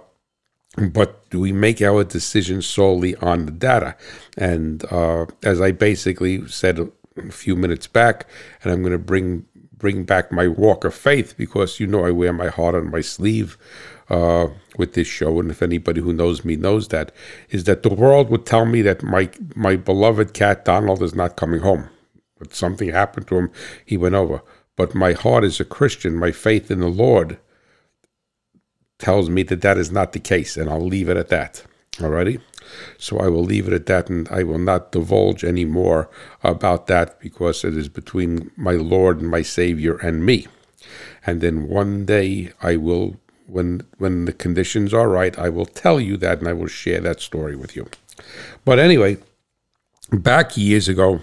[0.91, 3.97] but do we make our decisions solely on the data?
[4.37, 8.27] And uh, as I basically said a few minutes back,
[8.63, 9.47] and I'm going to bring
[9.77, 13.01] bring back my walk of faith because you know I wear my heart on my
[13.01, 13.57] sleeve
[14.11, 17.13] uh, with this show, and if anybody who knows me knows that,
[17.51, 21.37] is that the world would tell me that my my beloved cat Donald is not
[21.37, 21.89] coming home.
[22.39, 23.51] But something happened to him,
[23.85, 24.43] he went over.
[24.79, 27.39] But my heart is a Christian, my faith in the Lord
[28.99, 31.65] tells me that that is not the case, and I'll leave it at that.
[31.97, 32.41] Alrighty?
[32.97, 36.09] So I will leave it at that and I will not divulge any more
[36.45, 40.47] about that because it is between my Lord and my Savior and me.
[41.27, 45.99] And then one day I will, when, when the conditions are right, I will tell
[45.99, 47.89] you that and I will share that story with you.
[48.65, 49.17] But anyway,
[50.13, 51.21] back years ago,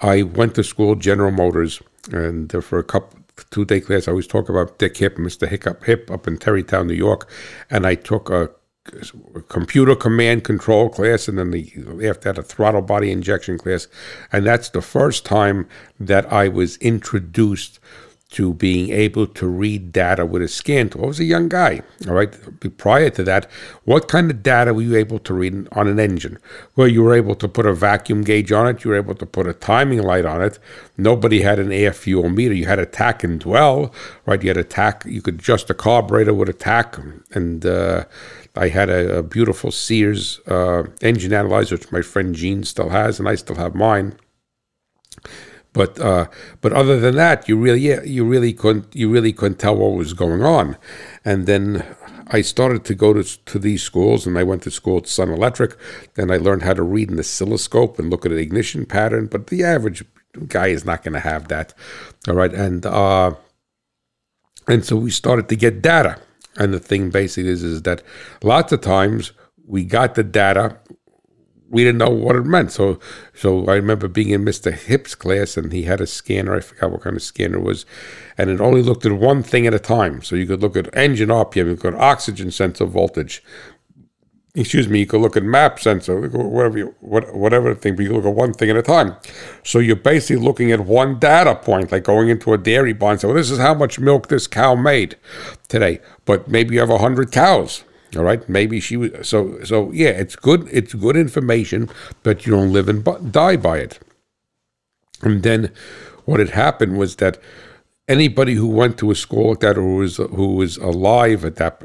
[0.00, 4.26] I went to school, General Motors, and for a couple, two day class, I always
[4.26, 5.48] talk about Dick Hip, Mr.
[5.48, 7.28] Hiccup Hip up in Tarrytown, New York.
[7.70, 8.50] And I took a
[9.48, 11.70] computer command control class, and then the,
[12.08, 13.86] after that, a throttle body injection class.
[14.32, 17.78] And that's the first time that I was introduced
[18.30, 20.90] to being able to read data with a scan.
[20.94, 22.32] I was a young guy, all right.
[22.78, 23.50] Prior to that,
[23.84, 26.38] what kind of data were you able to read on an engine?
[26.76, 28.84] Well, you were able to put a vacuum gauge on it.
[28.84, 30.60] You were able to put a timing light on it.
[30.96, 32.54] Nobody had an air fuel meter.
[32.54, 33.92] You had a tach and dwell,
[34.26, 34.40] right?
[34.40, 35.04] You had a tach.
[35.04, 36.98] You could adjust the carburetor with a tach,
[37.32, 38.04] and uh,
[38.54, 43.18] I had a, a beautiful Sears uh, engine analyzer, which my friend Gene still has,
[43.18, 44.16] and I still have mine.
[45.72, 46.26] But uh,
[46.60, 49.92] but other than that, you really yeah, you really couldn't you really couldn't tell what
[49.92, 50.76] was going on.
[51.24, 51.84] And then
[52.28, 55.30] I started to go to to these schools, and I went to school at Sun
[55.30, 55.76] Electric.
[56.14, 59.26] Then I learned how to read an oscilloscope and look at an ignition pattern.
[59.26, 60.04] But the average
[60.48, 61.72] guy is not going to have that.
[62.26, 63.34] All right, and uh,
[64.66, 66.20] and so we started to get data.
[66.56, 68.02] And the thing basically is, is that
[68.42, 69.32] lots of times
[69.66, 70.78] we got the data,
[71.70, 72.72] we didn't know what it meant.
[72.72, 72.98] So,
[73.34, 74.72] so I remember being in Mr.
[74.72, 76.56] Hip's class, and he had a scanner.
[76.56, 77.86] I forgot what kind of scanner it was,
[78.36, 80.20] and it only looked at one thing at a time.
[80.22, 83.42] So you could look at engine RPM, you could oxygen sensor voltage,
[84.54, 88.14] excuse me, you could look at map sensor, whatever, you, what, whatever thing, but you
[88.14, 89.16] look at one thing at a time.
[89.62, 93.18] So you're basically looking at one data point, like going into a dairy barn.
[93.18, 95.16] So this is how much milk this cow made
[95.68, 96.00] today.
[96.24, 97.84] But maybe you have hundred cows.
[98.16, 99.92] All right, maybe she was so so.
[99.92, 100.68] Yeah, it's good.
[100.72, 101.88] It's good information,
[102.22, 104.00] but you don't live and die by it.
[105.22, 105.72] And then,
[106.24, 107.38] what had happened was that
[108.08, 111.56] anybody who went to a school like that or who was who was alive at
[111.56, 111.82] that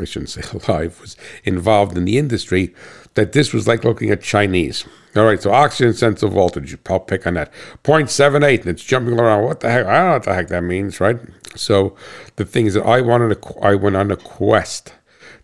[0.00, 2.74] I shouldn't say alive was involved in the industry
[3.14, 4.84] that this was like looking at Chinese.
[5.16, 7.52] All right, so oxygen sensor voltage, I'll pick on that.
[7.82, 9.44] 0.78 and it's jumping around.
[9.44, 9.86] What the heck?
[9.86, 11.18] I don't know what the heck that means, right?
[11.56, 11.96] So
[12.36, 14.92] the thing is that I wanted to I went on a quest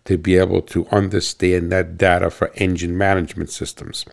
[0.05, 4.05] to be able to understand that data for engine management systems.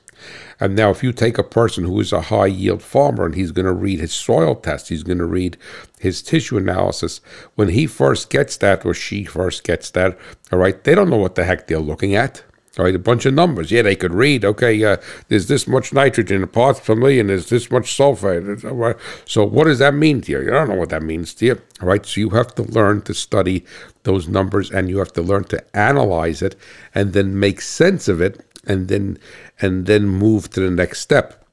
[0.60, 3.52] And now, if you take a person who is a high yield farmer and he's
[3.52, 5.56] going to read his soil test, he's going to read
[5.98, 7.20] his tissue analysis,
[7.54, 10.16] when he first gets that or she first gets that,
[10.50, 12.42] all right, they don't know what the heck they're looking at.
[12.78, 13.70] Right, a bunch of numbers.
[13.70, 14.46] Yeah, they could read.
[14.46, 14.96] Okay, uh,
[15.28, 17.26] there's this much nitrogen parts per million.
[17.26, 18.98] There's this much sulfate.
[19.28, 20.40] So, what does that mean to you?
[20.40, 21.60] You don't know what that means to you.
[21.82, 23.66] All right, so you have to learn to study
[24.04, 26.56] those numbers, and you have to learn to analyze it,
[26.94, 29.18] and then make sense of it, and then
[29.60, 31.44] and then move to the next step.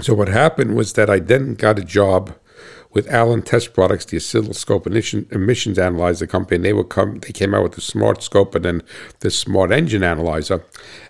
[0.00, 2.34] So, what happened was that I then got a job
[2.98, 7.20] with Allen Test Products, the oscilloscope emissions analyzer company, they would come.
[7.20, 8.82] They came out with the Smart Scope and then
[9.20, 10.64] the Smart Engine Analyzer,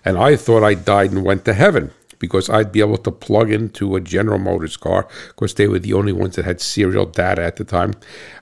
[0.05, 3.49] and I thought I died and went to heaven because I'd be able to plug
[3.49, 5.07] into a General Motors car.
[5.29, 7.95] Of course, they were the only ones that had serial data at the time.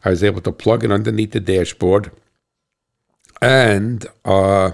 [0.03, 2.11] I was able to plug it underneath the dashboard,
[3.41, 4.71] and uh,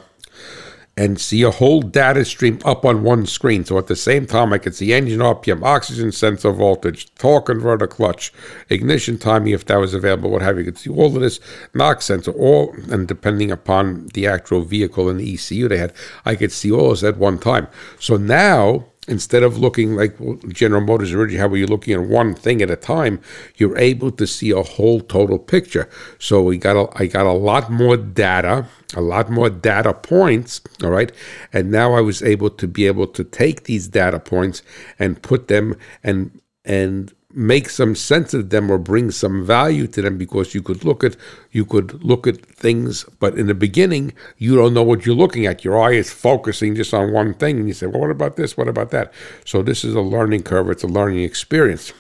[0.95, 3.65] and see a whole data stream up on one screen.
[3.65, 7.87] So at the same time, I could see engine RPM, oxygen sensor voltage, torque converter
[7.87, 8.31] clutch,
[8.69, 10.63] ignition timing if that was available, what have you.
[10.63, 11.39] Could see all of this
[11.73, 15.93] knock sensor, all, and depending upon the actual vehicle and the ECU they had,
[16.25, 17.67] I could see all this at one time.
[17.99, 22.33] So now instead of looking like General Motors originally, how were you looking at one
[22.33, 23.19] thing at a time?
[23.57, 25.89] You're able to see a whole total picture.
[26.19, 30.61] So we got a, I got a lot more data, a lot more data points.
[30.83, 31.11] All right,
[31.51, 34.61] and now I was able to be able to take these data points
[34.97, 40.01] and put them and and make some sense of them or bring some value to
[40.01, 41.15] them because you could look at
[41.51, 45.45] you could look at things but in the beginning you don't know what you're looking
[45.45, 45.63] at.
[45.63, 48.55] Your eye is focusing just on one thing and you say well what about this?
[48.55, 49.13] What about that?
[49.45, 50.69] So this is a learning curve.
[50.69, 51.91] It's a learning experience.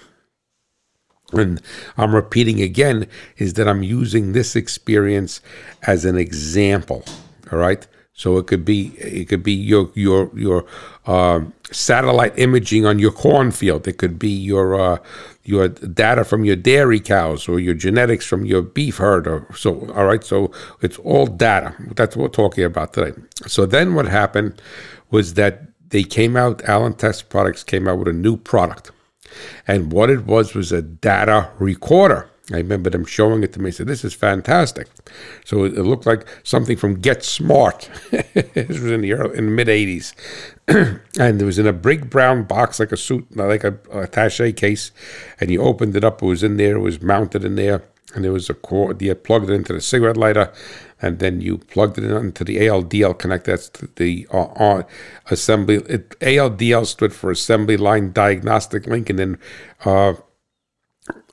[1.31, 1.61] And
[1.97, 3.07] I'm repeating again
[3.37, 5.41] is that I'm using this experience
[5.81, 7.03] as an example
[7.51, 7.85] all right
[8.15, 10.65] so it could be it could be your your your
[11.07, 11.41] uh,
[11.71, 13.87] satellite imaging on your cornfield.
[13.87, 14.97] It could be your uh,
[15.43, 19.27] your data from your dairy cows or your genetics from your beef herd.
[19.27, 20.23] Or so all right.
[20.23, 20.51] So
[20.81, 21.75] it's all data.
[21.95, 23.19] That's what we're talking about today.
[23.47, 24.61] So then what happened
[25.09, 26.63] was that they came out.
[26.65, 28.91] Allen Test Products came out with a new product,
[29.67, 32.29] and what it was was a data recorder.
[32.51, 33.67] I remember them showing it to me.
[33.67, 34.87] I said, "This is fantastic."
[35.45, 37.89] So it, looked like something from Get Smart.
[38.11, 40.13] this was in the early, in the mid '80s,
[40.67, 44.55] and it was in a big brown box, like a suit, like a, a attaché
[44.55, 44.91] case.
[45.39, 46.21] And you opened it up.
[46.21, 46.75] It was in there.
[46.75, 47.81] It was mounted in there,
[48.13, 49.01] and there was a cord.
[49.01, 50.51] You plugged it into the cigarette lighter,
[51.01, 53.45] and then you plugged it into the ALDL connector.
[53.45, 54.83] That's the uh, uh,
[55.31, 55.75] assembly.
[55.75, 59.37] It, ALDL stood for Assembly Line Diagnostic Link, and then.
[59.85, 60.15] Uh,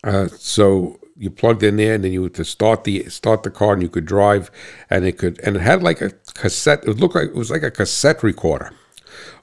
[0.02, 3.50] uh, so you plugged in there, and then you would to start the start the
[3.50, 4.50] car, and you could drive,
[4.88, 6.82] and it could, and it had like a cassette.
[6.84, 8.72] It looked like it was like a cassette recorder.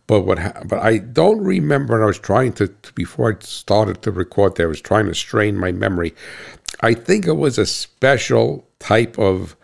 [0.07, 0.39] But what?
[0.67, 2.01] But I don't remember.
[2.01, 4.55] I was trying to before I started to record.
[4.55, 6.15] There, I was trying to strain my memory.
[6.80, 9.57] I think it was a special type of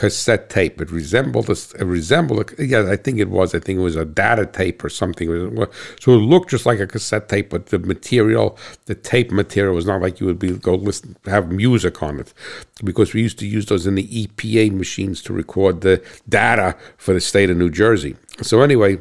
[0.00, 0.80] cassette tape.
[0.80, 3.54] It resembled a, it resembled a, yeah, I think it was.
[3.54, 5.28] I think it was a data tape or something.
[6.00, 9.84] so it looked just like a cassette tape, but the material, the tape material, was
[9.84, 12.32] not like you would be go listen have music on it,
[12.82, 17.12] because we used to use those in the EPA machines to record the data for
[17.12, 18.16] the state of New Jersey.
[18.40, 18.98] So anyway.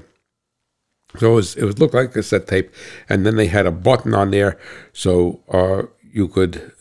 [1.17, 2.71] So it was, it was looked like a cassette tape,
[3.07, 4.59] and then they had a button on there,
[4.93, 6.71] so uh, you could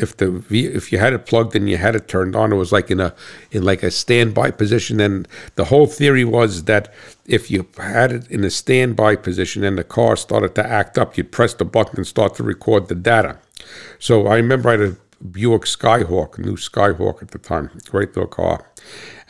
[0.00, 2.72] if the if you had it plugged in, you had it turned on, it was
[2.72, 3.14] like in a
[3.50, 5.00] in like a standby position.
[5.00, 6.92] And the whole theory was that
[7.26, 11.16] if you had it in a standby position and the car started to act up,
[11.16, 13.38] you'd press the button and start to record the data.
[13.98, 18.26] So I remember I had a Buick Skyhawk, new Skyhawk at the time, great little
[18.26, 18.70] car,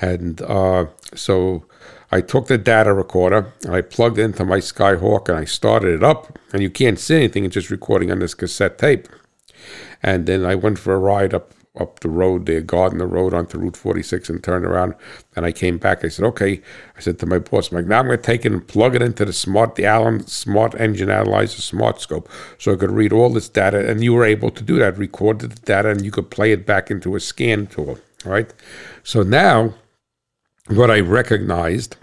[0.01, 1.65] and uh, so.
[2.13, 5.95] I took the data recorder and I plugged it into my Skyhawk and I started
[5.95, 6.41] it up.
[6.53, 9.07] And you can't see anything, it's just recording on this cassette tape.
[10.03, 13.59] And then I went for a ride up up the road there, Gardner Road onto
[13.59, 14.95] Route 46 and turned around.
[15.37, 16.05] And I came back.
[16.05, 16.61] I said, okay.
[16.97, 19.03] I said to my boss, like, now I'm going to take it and plug it
[19.03, 22.29] into the smart, the Allen Smart Engine Analyzer Smart Scope
[22.59, 23.89] so I could read all this data.
[23.89, 26.67] And you were able to do that, recorded the data, and you could play it
[26.67, 27.99] back into a scan tool.
[28.25, 28.53] Right.
[29.03, 29.75] So now
[30.67, 31.97] what I recognized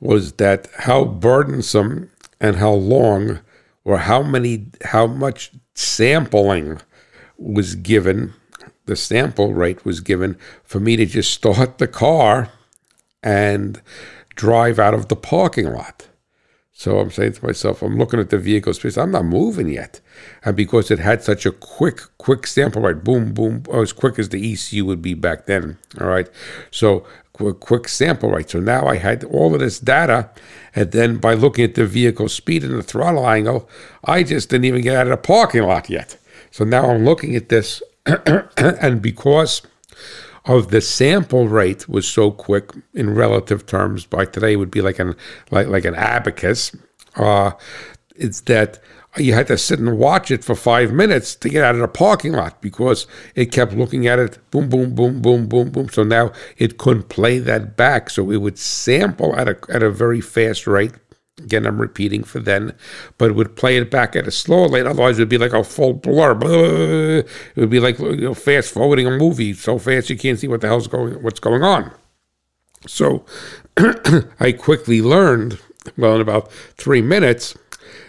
[0.00, 3.40] was that how burdensome and how long
[3.84, 6.80] or how many how much sampling
[7.36, 8.34] was given
[8.86, 12.50] the sample rate was given for me to just start the car
[13.22, 13.80] and
[14.34, 16.08] drive out of the parking lot
[16.76, 18.98] so I'm saying to myself, I'm looking at the vehicle space.
[18.98, 20.00] I'm not moving yet.
[20.44, 24.18] And because it had such a quick, quick sample rate, boom, boom, oh, as quick
[24.18, 25.78] as the ECU would be back then.
[26.00, 26.28] All right.
[26.72, 28.50] So quick, quick sample rate.
[28.50, 30.30] So now I had all of this data.
[30.74, 33.68] And then by looking at the vehicle speed and the throttle angle,
[34.04, 36.18] I just didn't even get out of the parking lot yet.
[36.54, 37.82] So now I'm looking at this.
[38.06, 39.62] and because
[40.44, 44.06] of the sample rate was so quick in relative terms.
[44.06, 45.16] By today would be like an
[45.50, 46.70] like like an abacus.
[47.16, 47.52] Uh,
[48.14, 48.78] it's that
[49.16, 51.88] you had to sit and watch it for five minutes to get out of the
[51.88, 56.04] parking lot because it kept looking at it boom boom boom boom boom boom so
[56.04, 60.20] now it couldn't play that back so it would sample at a at a very
[60.20, 60.92] fast rate
[61.44, 62.74] Again, I'm repeating for then,
[63.18, 64.86] but it would play it back at a slower rate.
[64.86, 66.32] Otherwise, it would be like a full blur.
[67.20, 67.26] It
[67.56, 70.62] would be like you know, fast forwarding a movie so fast you can't see what
[70.62, 71.92] the hell's going, what's going on.
[72.86, 73.24] So,
[74.40, 75.58] I quickly learned,
[75.96, 77.54] well, in about three minutes,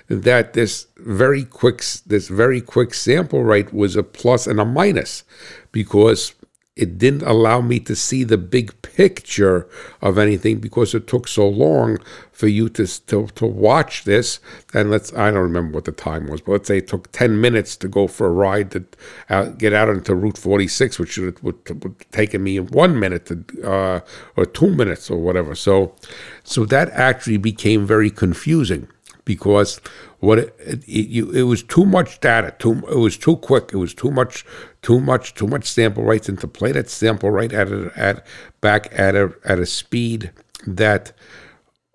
[0.08, 5.24] that this very quick, this very quick sample rate was a plus and a minus,
[5.72, 6.34] because
[6.76, 9.68] it didn't allow me to see the big picture
[10.02, 11.98] of anything because it took so long
[12.34, 14.42] for you to, to, to watch this.
[14.74, 17.40] And let's, I don't remember what the time was, but let's say it took 10
[17.40, 18.84] minutes to go for a ride to
[19.30, 23.46] uh, get out into Route 46, which would, would, would taken me one minute to,
[23.64, 24.00] uh,
[24.36, 25.56] or two minutes or whatever.
[25.56, 25.96] So,
[26.44, 28.90] so that actually became very confusing
[29.24, 29.80] because
[30.20, 33.78] what it, it, it, it, was too much data too it was too quick it
[33.78, 34.46] was too much
[34.86, 36.72] too much too much sample rates and to play.
[36.72, 38.24] That sample rate at a, at
[38.62, 40.32] back at a at a speed
[40.68, 41.12] that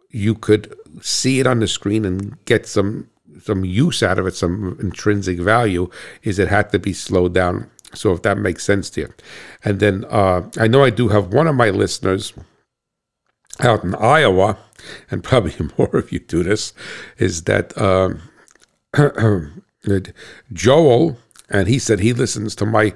[0.08, 3.08] you could see it on the screen and get some
[3.40, 5.88] some use out of it some intrinsic value
[6.24, 7.70] is it had to be slowed down.
[7.94, 9.14] So if that makes sense to you.
[9.64, 12.34] And then uh, i know i do have one of my listeners
[13.60, 14.58] out in Iowa,
[15.10, 16.72] and probably more of you do this,
[17.18, 18.22] is that um,
[20.52, 21.18] Joel,
[21.50, 22.94] and he said he listens to my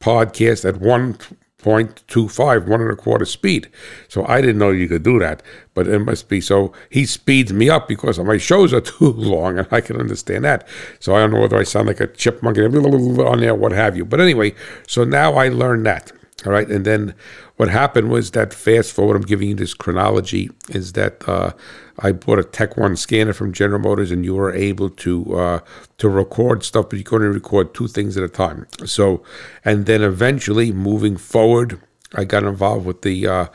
[0.00, 3.68] podcast at 1.25, one and a quarter speed.
[4.08, 5.42] So I didn't know you could do that,
[5.74, 6.40] but it must be.
[6.40, 10.44] So he speeds me up because my shows are too long, and I can understand
[10.44, 10.66] that.
[10.98, 14.04] So I don't know whether I sound like a chipmunk on there, what have you.
[14.04, 14.54] But anyway,
[14.86, 16.12] so now I learned that.
[16.46, 16.68] All right.
[16.68, 17.14] And then
[17.56, 21.52] what happened was that fast forward, I'm giving you this chronology, is that uh,
[21.98, 25.60] I bought a Tech One scanner from General Motors, and you were able to uh,
[25.98, 28.66] to record stuff, but you could only record two things at a time.
[28.86, 29.22] So,
[29.64, 31.78] and then eventually, moving forward,
[32.14, 33.46] I got involved with the uh,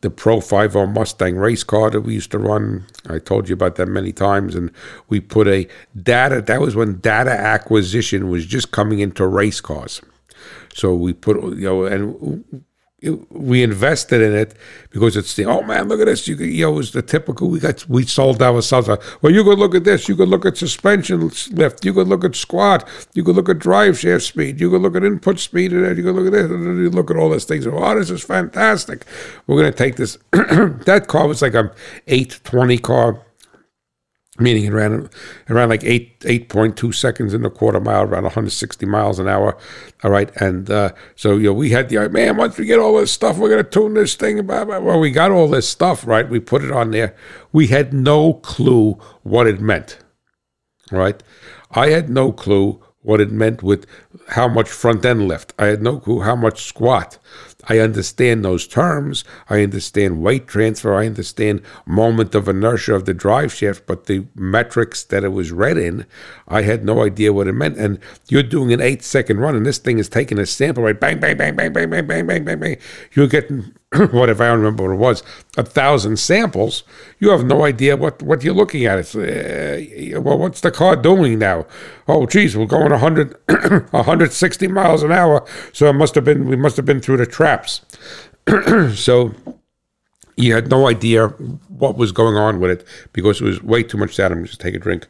[0.00, 2.84] the Pro 50 Mustang race car that we used to run.
[3.08, 4.72] I told you about that many times, and
[5.08, 5.68] we put a
[6.02, 6.42] data.
[6.42, 10.02] That was when data acquisition was just coming into race cars.
[10.74, 12.44] So we put, you know, and
[13.30, 14.54] we invested in it
[14.90, 16.26] because it's the oh man look at this.
[16.26, 18.88] You, you know it was the typical we got we sold ourselves
[19.20, 20.08] well you could look at this.
[20.08, 21.84] You could look at suspension lift.
[21.84, 22.88] You could look at squat.
[23.14, 24.60] You could look at drive shaft speed.
[24.60, 27.10] You could look at input speed and you could look at this and you look
[27.10, 27.66] at all these things.
[27.66, 29.04] Oh this is fantastic.
[29.46, 31.72] We're going to take this that car was like a
[32.06, 33.20] 820 car
[34.38, 35.08] meaning it ran
[35.48, 39.28] around like eight eight point two seconds in the quarter mile, around 160 miles an
[39.28, 39.56] hour.
[40.02, 42.36] All right, and uh, so you know we had the man.
[42.36, 44.44] Once we get all this stuff, we're gonna tune this thing.
[44.46, 46.28] Well, we got all this stuff right.
[46.28, 47.14] We put it on there.
[47.52, 49.98] We had no clue what it meant.
[50.90, 51.22] Right,
[51.70, 53.86] I had no clue what it meant with
[54.28, 55.52] how much front end lift.
[55.58, 57.18] I had no clue how much squat.
[57.68, 59.24] I understand those terms.
[59.48, 60.94] I understand weight transfer.
[60.94, 65.52] I understand moment of inertia of the drive shaft, but the metrics that it was
[65.52, 66.06] read in,
[66.48, 67.78] I had no idea what it meant.
[67.78, 67.98] And
[68.28, 71.20] you're doing an eight second run, and this thing is taking a sample right, bang,
[71.20, 72.76] bang, bang, bang, bang, bang, bang, bang, bang, bang.
[73.12, 73.74] You're getting
[74.10, 75.22] what if I don't remember what it was,
[75.56, 76.82] a thousand samples,
[77.20, 78.98] you have no idea what, what you're looking at.
[78.98, 81.66] It's, uh, well, what's the car doing now?
[82.08, 83.36] Oh, geez, we're going 100,
[83.90, 87.26] 160 miles an hour, so it must have been we must have been through the
[87.54, 87.80] traps.
[88.98, 89.32] so
[90.36, 91.28] you had no idea
[91.68, 94.34] what was going on with it because it was way too much data.
[94.42, 95.06] Just take a drink.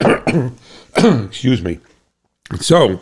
[0.96, 1.78] Excuse me.
[2.60, 3.00] So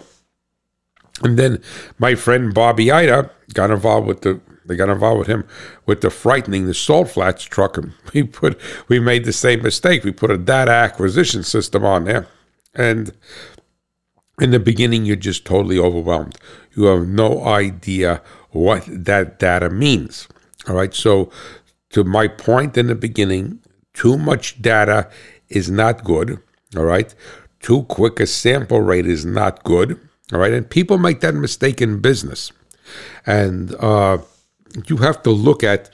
[1.22, 1.62] and then
[1.98, 5.44] my friend Bobby Ida got involved with the they got involved with him
[5.86, 10.05] with the frightening the salt flats truck and we put we made the same mistake.
[10.05, 12.26] We put a data acquisition system on there.
[12.74, 13.12] And
[14.41, 16.38] in the beginning you're just totally overwhelmed.
[16.74, 20.28] You have no idea what that data means.
[20.68, 20.95] All right.
[20.95, 21.30] So,
[21.91, 23.61] to my point in the beginning,
[23.95, 25.11] too much data
[25.49, 26.38] is not good.
[26.76, 27.14] All right.
[27.61, 29.99] Too quick a sample rate is not good.
[30.32, 30.53] All right.
[30.53, 32.53] And people make that mistake in business.
[33.26, 34.18] And uh,
[34.86, 35.91] you have to look at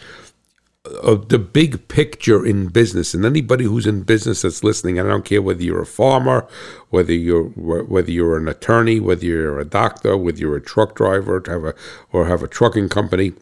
[1.02, 3.14] uh, the big picture in business.
[3.14, 6.46] And anybody who's in business that's listening, I don't care whether you're a farmer,
[6.90, 11.42] whether you're whether you're an attorney, whether you're a doctor, whether you're a truck driver,
[11.46, 11.74] have a
[12.12, 13.32] or have a trucking company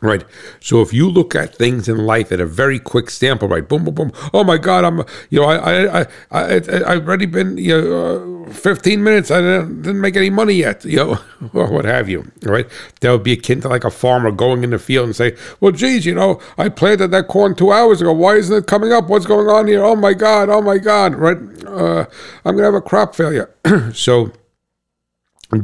[0.00, 0.24] Right.
[0.60, 3.68] So if you look at things in life at a very quick sample, right?
[3.68, 4.12] Boom, boom, boom.
[4.32, 6.54] Oh my God, I'm, you know, I, I, I, I
[6.86, 9.32] I've already been, you know, uh, 15 minutes.
[9.32, 11.18] I didn't, didn't, make any money yet, you know,
[11.52, 12.30] or what have you.
[12.42, 12.68] Right.
[13.00, 15.72] That would be akin to like a farmer going in the field and say, well,
[15.72, 18.12] geez, you know, I planted that corn two hours ago.
[18.12, 19.08] Why isn't it coming up?
[19.08, 19.84] What's going on here?
[19.84, 20.48] Oh my God.
[20.48, 21.16] Oh my God.
[21.16, 21.38] Right.
[21.66, 22.06] Uh,
[22.44, 23.52] I'm going to have a crop failure.
[23.92, 24.32] so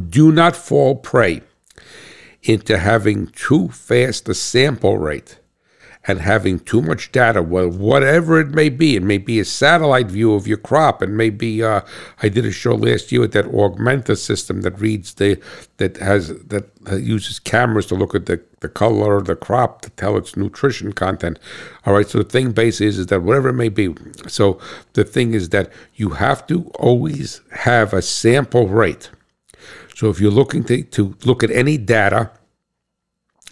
[0.09, 1.41] do not fall prey
[2.45, 5.39] into having too fast a sample rate
[6.07, 8.95] and having too much data, well, whatever it may be.
[8.95, 11.01] It may be a satellite view of your crop.
[11.01, 11.63] It may be.
[11.63, 11.81] Uh,
[12.21, 15.41] I did a show last year with that Augmenta system that reads the
[15.77, 19.89] that has that uses cameras to look at the, the color of the crop to
[19.91, 21.39] tell its nutrition content.
[21.85, 22.07] All right.
[22.07, 23.95] So the thing base is is that whatever it may be.
[24.27, 24.59] So
[24.93, 29.09] the thing is that you have to always have a sample rate
[29.95, 32.29] so if you're looking to, to look at any data,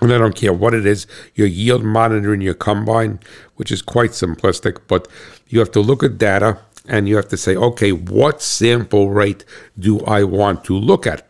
[0.01, 3.19] and I don't care what it is, your yield monitoring your combine,
[3.55, 5.07] which is quite simplistic, but
[5.47, 9.45] you have to look at data and you have to say, okay, what sample rate
[9.79, 11.25] do I want to look at?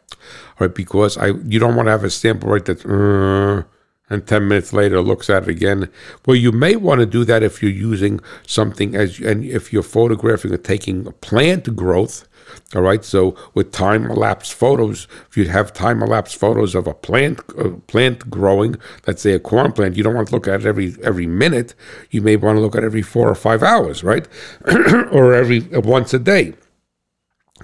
[0.59, 3.64] Right, because I you don't want to have a sample rate that's uh,
[4.09, 5.89] and 10 minutes later looks at it again.
[6.26, 9.84] Well, you may want to do that if you're using something as and if you're
[9.84, 12.28] photographing or taking a plant growth
[12.76, 13.04] all right.
[13.04, 17.70] So with time lapse photos, if you have time lapse photos of a plant a
[17.72, 18.76] plant growing,
[19.08, 21.76] let's say a corn plant, you don't want to look at it every every minute.
[22.12, 24.28] You may want to look at it every four or five hours, right,
[25.12, 26.54] or every uh, once a day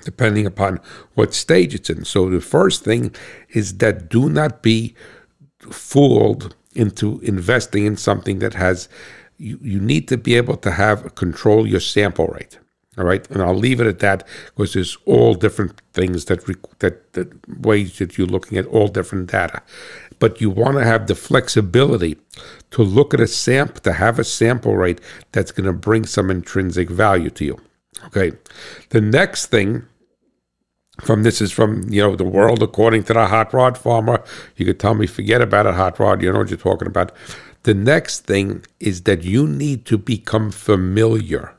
[0.06, 0.80] depending upon
[1.16, 2.06] what stage it's in.
[2.06, 3.14] So the first thing
[3.50, 4.96] is that do not be
[5.72, 8.88] fooled into investing in something that has
[9.38, 12.60] you, you need to be able to have control your sample rate.
[13.00, 16.46] All right, and I'll leave it at that because there's all different things that
[16.80, 19.62] that, that ways that you're looking at all different data,
[20.20, 22.18] but you want to have the flexibility
[22.72, 25.00] to look at a sample to have a sample rate
[25.32, 27.62] that's going to bring some intrinsic value to you.
[28.08, 28.34] Okay,
[28.90, 29.84] the next thing
[31.00, 34.22] from this is from you know the world according to the hot rod farmer.
[34.58, 36.22] You could tell me forget about it, hot rod.
[36.22, 37.14] You know what you're talking about.
[37.64, 41.56] The next thing is that you need to become familiar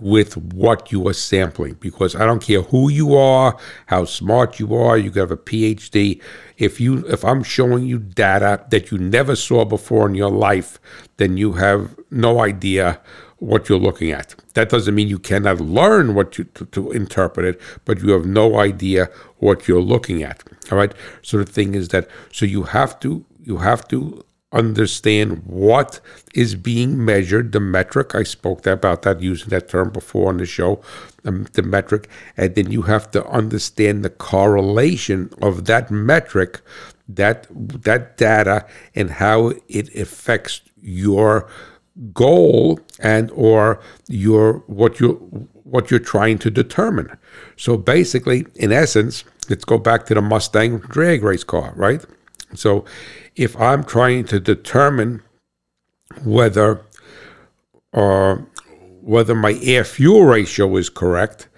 [0.00, 4.74] with what you are sampling because I don't care who you are, how smart you
[4.74, 6.20] are, you have a PhD.
[6.56, 10.78] If you if I'm showing you data that you never saw before in your life,
[11.16, 13.00] then you have no idea
[13.38, 14.34] what you're looking at.
[14.54, 18.26] That doesn't mean you cannot learn what you to, to interpret it, but you have
[18.26, 20.42] no idea what you're looking at.
[20.70, 20.92] All right.
[21.22, 26.00] So the thing is that so you have to you have to understand what
[26.34, 28.14] is being measured, the metric.
[28.14, 30.80] I spoke about that using that term before on the show,
[31.24, 36.60] um, the metric, and then you have to understand the correlation of that metric,
[37.08, 41.48] that that data, and how it affects your
[42.12, 47.18] goal and or your what you what you're trying to determine.
[47.56, 52.02] So basically, in essence, let's go back to the Mustang drag race car, right?
[52.54, 52.86] So
[53.38, 55.22] if I'm trying to determine
[56.24, 56.84] whether
[57.92, 58.36] uh,
[59.00, 61.48] whether my air fuel ratio is correct,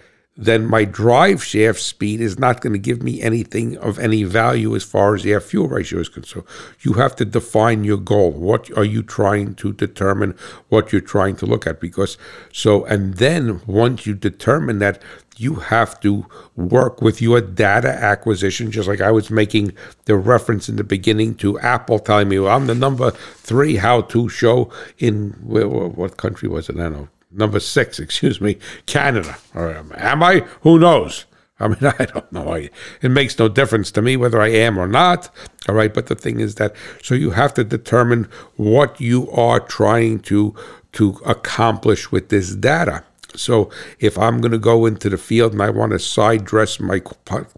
[0.40, 4.74] then my drive shaft speed is not going to give me anything of any value
[4.74, 6.46] as far as air fuel ratio is concerned.
[6.80, 8.30] You have to define your goal.
[8.30, 10.34] What are you trying to determine?
[10.70, 11.78] What you're trying to look at?
[11.78, 12.16] Because
[12.52, 15.02] so, and then once you determine that,
[15.36, 16.26] you have to
[16.56, 19.74] work with your data acquisition, just like I was making
[20.06, 24.02] the reference in the beginning to Apple telling me, well, I'm the number three how
[24.02, 26.76] to show in what country was it?
[26.76, 27.08] I don't know.
[27.30, 29.36] Number six, excuse me, Canada.
[29.54, 30.40] Or am I?
[30.62, 31.26] Who knows?
[31.60, 32.54] I mean, I don't know.
[32.54, 32.70] I,
[33.02, 35.28] it makes no difference to me whether I am or not.
[35.68, 35.92] All right.
[35.92, 40.54] But the thing is that, so you have to determine what you are trying to,
[40.92, 43.04] to accomplish with this data.
[43.36, 46.80] So if I'm going to go into the field and I want to side dress
[46.80, 47.00] my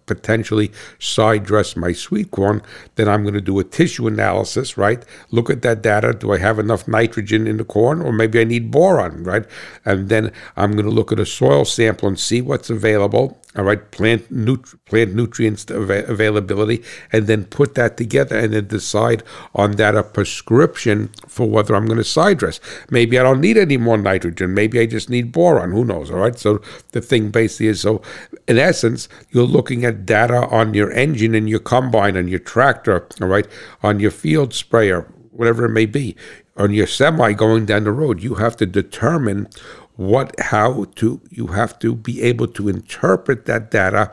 [0.06, 2.62] potentially side dress my sweet corn,
[2.96, 5.04] then I'm going to do a tissue analysis, right?
[5.30, 6.12] Look at that data.
[6.12, 9.44] Do I have enough nitrogen in the corn, or maybe I need boron, right?
[9.84, 13.64] And then I'm going to look at a soil sample and see what's available, all
[13.64, 16.82] right, plant nut- plant nutrients av- availability,
[17.12, 19.22] and then put that together and then decide
[19.54, 22.60] on that a prescription for whether I'm going to side dress.
[22.90, 24.54] Maybe I don't need any more nitrogen.
[24.54, 25.72] Maybe I just need boron.
[25.72, 26.10] Who knows?
[26.10, 26.38] All right.
[26.38, 28.00] So the thing basically is so,
[28.48, 33.06] in essence, you're looking at data on your engine and your combine and your tractor,
[33.20, 33.46] all right,
[33.82, 36.16] on your field sprayer, whatever it may be,
[36.56, 38.22] on your semi going down the road.
[38.22, 39.48] You have to determine
[39.96, 44.10] what how to you have to be able to interpret that data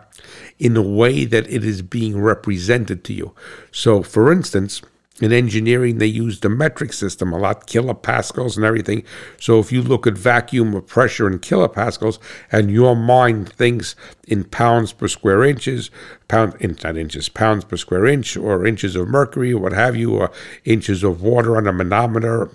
[0.57, 3.34] in a way that it is being represented to you.
[3.71, 4.82] So for instance
[5.21, 9.03] in engineering they use the metric system a lot kilopascals and everything.
[9.39, 12.19] So if you look at vacuum or pressure in kilopascals
[12.51, 13.95] and your mind thinks
[14.27, 15.91] in pounds per square inches
[16.27, 19.95] pound in not inches pounds per square inch or inches of mercury or what have
[19.95, 20.32] you or
[20.65, 22.49] inches of water on a manometer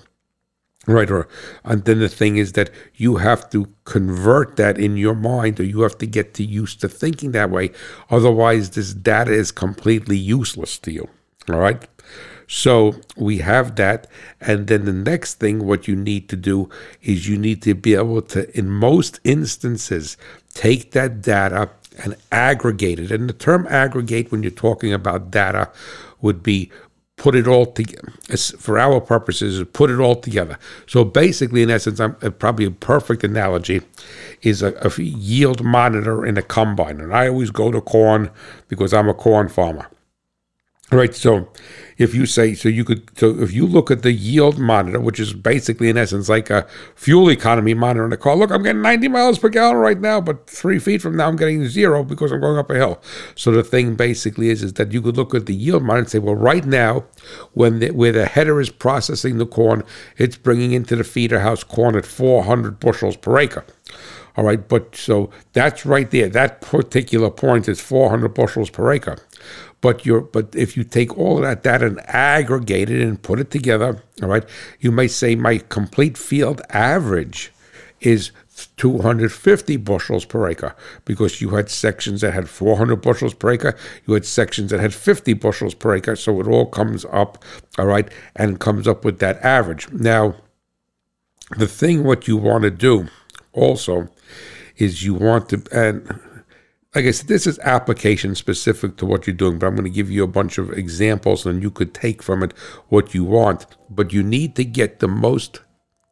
[0.87, 1.29] Right, or
[1.65, 5.65] and then the thing is that you have to convert that in your mind, or
[5.65, 7.71] you have to get to used to thinking that way.
[8.11, 11.09] Otherwise, this data is completely useless to you.
[11.49, 11.87] All right.
[12.47, 14.07] So we have that,
[14.41, 16.69] and then the next thing, what you need to do
[17.03, 20.19] is you need to be able to, in most instances,
[20.53, 21.71] take that data
[22.03, 23.11] and aggregate it.
[23.11, 25.71] And the term aggregate, when you're talking about data,
[26.21, 26.71] would be
[27.17, 28.13] put it all together
[28.59, 30.59] for our purposes put it all together.
[30.87, 33.83] So basically in essence I'm, uh, probably a perfect analogy
[34.43, 37.01] is a, a, yield monitor in a combine.
[37.01, 38.31] And i always go to corn
[38.69, 39.89] because i'm a corn farmer.
[40.91, 41.49] Right so
[41.99, 45.21] if you say so you could so if you look at the yield monitor which
[45.21, 48.83] is basically in essence like a fuel economy monitor in a car look i'm getting
[48.83, 52.33] 90 miles per gallon right now but three feet from now i'm getting zero because
[52.33, 53.01] i'm going up a hill
[53.35, 56.11] so the thing basically is is that you could look at the yield monitor and
[56.11, 57.05] say well right now
[57.53, 59.83] when the, where the header is processing the corn
[60.17, 63.65] it's bringing into the feeder house corn at 400 bushels per acre
[64.37, 66.29] all right, but so that's right there.
[66.29, 69.19] That particular point is 400 bushels per acre.
[69.85, 73.51] But you but if you take all that data and aggregate it and put it
[73.51, 74.49] together, all right,
[74.81, 77.53] you may say my complete field average
[78.01, 78.31] is
[78.79, 80.75] 250 bushels per acre
[81.05, 83.77] because you had sections that had 400 bushels per acre,
[84.07, 87.45] you had sections that had 50 bushels per acre, so it all comes up,
[87.77, 89.93] all right, and comes up with that average.
[89.93, 90.35] Now,
[91.59, 93.09] the thing what you want to do
[93.53, 94.09] also
[94.79, 96.21] is you want to and
[96.95, 99.91] like I said, this is application specific to what you're doing, but I'm going to
[99.91, 102.53] give you a bunch of examples and you could take from it
[102.89, 103.67] what you want.
[103.91, 105.61] But you need to get the most.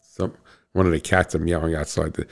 [0.01, 0.35] Some
[0.73, 2.17] one of the cats I'm meowing outside.
[2.17, 2.27] You're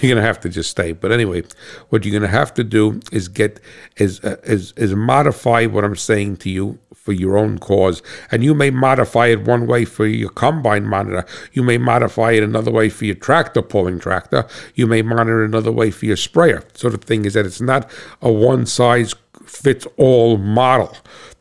[0.00, 0.92] going to have to just stay.
[0.92, 1.42] But anyway,
[1.88, 3.60] what you're going to have to do is get
[3.96, 6.78] is uh, is is modify what I'm saying to you
[7.08, 8.02] for your own cause.
[8.30, 11.24] And you may modify it one way for your combine monitor.
[11.54, 14.46] You may modify it another way for your tractor pulling tractor.
[14.74, 16.62] You may monitor another way for your sprayer.
[16.74, 17.90] So the thing is that it's not
[18.20, 19.14] a one size
[19.46, 20.94] fits all model.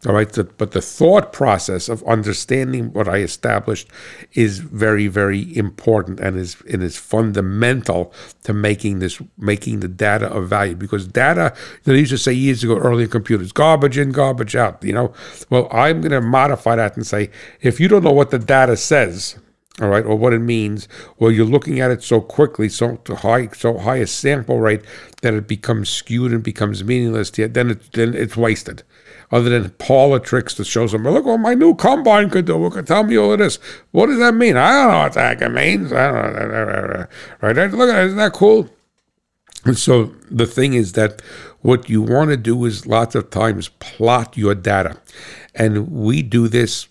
[0.08, 3.89] All right, but the thought process of understanding what I established
[4.32, 10.28] is very, very important and is and is fundamental to making this making the data
[10.28, 10.76] of value.
[10.76, 14.55] Because data, you know, they used to say years ago, early computers, garbage in, garbage
[14.55, 14.82] out.
[14.82, 15.14] You know,
[15.49, 17.30] well, I'm going to modify that and say,
[17.60, 19.38] if you don't know what the data says,
[19.82, 20.88] all right, or what it means,
[21.18, 24.86] or you're looking at it so quickly, so high, so high a sample rate
[25.22, 28.84] that it becomes skewed and becomes meaningless then it, then it's wasted
[29.32, 32.69] other than Paula tricks that shows them, look what my new combine could do.
[32.69, 33.59] Could tell me all of this.
[33.91, 34.55] What does that mean?
[34.55, 35.91] I don't know what that means.
[35.91, 37.07] I don't know.
[37.41, 37.55] Right?
[37.55, 38.05] Look at it.
[38.05, 38.69] Isn't that cool?
[39.65, 41.21] And so the thing is that
[41.61, 44.97] what you want to do is lots of times plot your data.
[45.53, 46.88] And we do this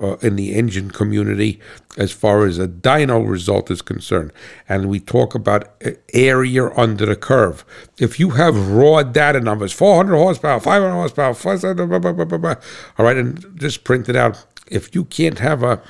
[0.00, 1.60] uh, in the engine community
[1.96, 4.32] as far as a dyno result is concerned.
[4.68, 5.70] And we talk about
[6.12, 7.64] area under the curve.
[7.98, 12.54] If you have raw data numbers, 400 horsepower, 500 horsepower, 500, blah, blah, blah,
[12.98, 14.44] all right, and just print it out.
[14.68, 15.80] If you can't have a,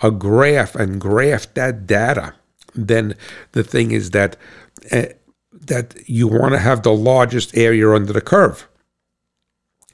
[0.00, 2.34] a graph and graph that data,
[2.74, 3.14] then
[3.52, 4.36] the thing is that
[4.90, 5.04] uh,
[5.52, 8.68] that you want to have the largest area under the curve.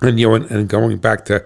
[0.01, 1.45] And you know, and, and going back to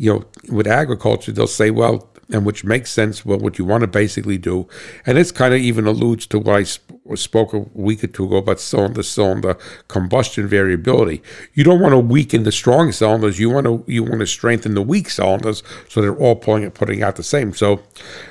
[0.00, 3.26] you know, with agriculture, they'll say, well, and which makes sense.
[3.26, 4.66] Well, what you want to basically do,
[5.04, 8.24] and this kind of even alludes to what I sp- spoke a week or two
[8.24, 11.22] ago about cylinder cylinder combustion variability.
[11.52, 13.38] You don't want to weaken the strong cylinders.
[13.38, 16.72] You want to you want to strengthen the weak cylinders so they're all pulling and
[16.72, 17.52] putting out the same.
[17.52, 17.82] So,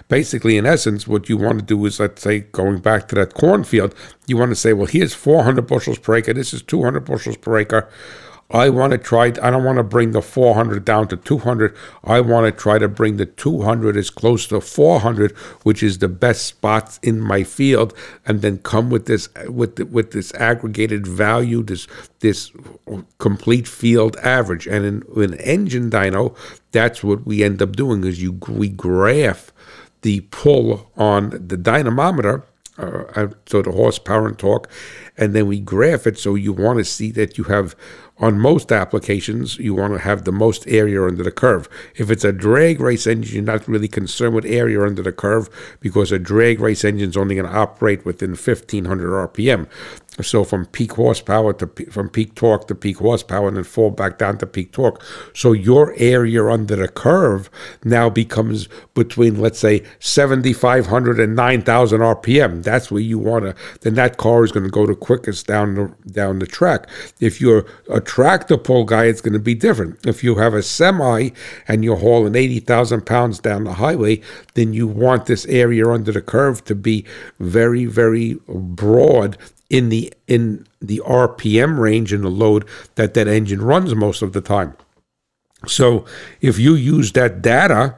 [0.07, 3.35] basically, in essence, what you want to do is, let's say, going back to that
[3.35, 3.93] cornfield,
[4.25, 6.33] you want to say, well, here's 400 bushels per acre.
[6.33, 7.87] This is 200 bushels per acre
[8.51, 11.75] I want to try, I don't want to bring the 400 down to 200.
[12.03, 15.31] I want to try to bring the 200 as close to 400,
[15.63, 17.93] which is the best spots in my field,
[18.25, 21.87] and then come with this, with, the, with this aggregated value, this,
[22.21, 22.51] this
[23.19, 24.65] complete field average.
[24.65, 26.35] And in, in engine dyno,
[26.71, 29.51] that's what we end up doing is you, we graph
[30.01, 32.45] the pull on the dynamometer
[32.79, 34.69] uh, so the horsepower and torque,
[35.17, 36.17] and then we graph it.
[36.17, 37.75] So you want to see that you have
[38.19, 41.69] on most applications, you want to have the most area under the curve.
[41.95, 45.49] If it's a drag race engine, you're not really concerned with area under the curve
[45.79, 49.67] because a drag race engine is only going to operate within 1500 RPM.
[50.23, 54.17] So from peak horsepower to from peak torque to peak horsepower, and then fall back
[54.17, 55.03] down to peak torque.
[55.33, 57.49] So your area under the curve
[57.83, 62.63] now becomes between let's say 7,500 and 9,000 RPM.
[62.63, 63.55] That's where you want to.
[63.81, 66.87] Then that car is going to go the quickest down the down the track.
[67.19, 70.05] If you're a tractor pull guy, it's going to be different.
[70.05, 71.29] If you have a semi
[71.67, 74.21] and you're hauling 80,000 pounds down the highway,
[74.55, 77.05] then you want this area under the curve to be
[77.39, 79.37] very very broad
[79.69, 82.65] in the in the RPM range in the load
[82.95, 84.75] that that engine runs most of the time.
[85.67, 86.05] So
[86.41, 87.95] if you use that data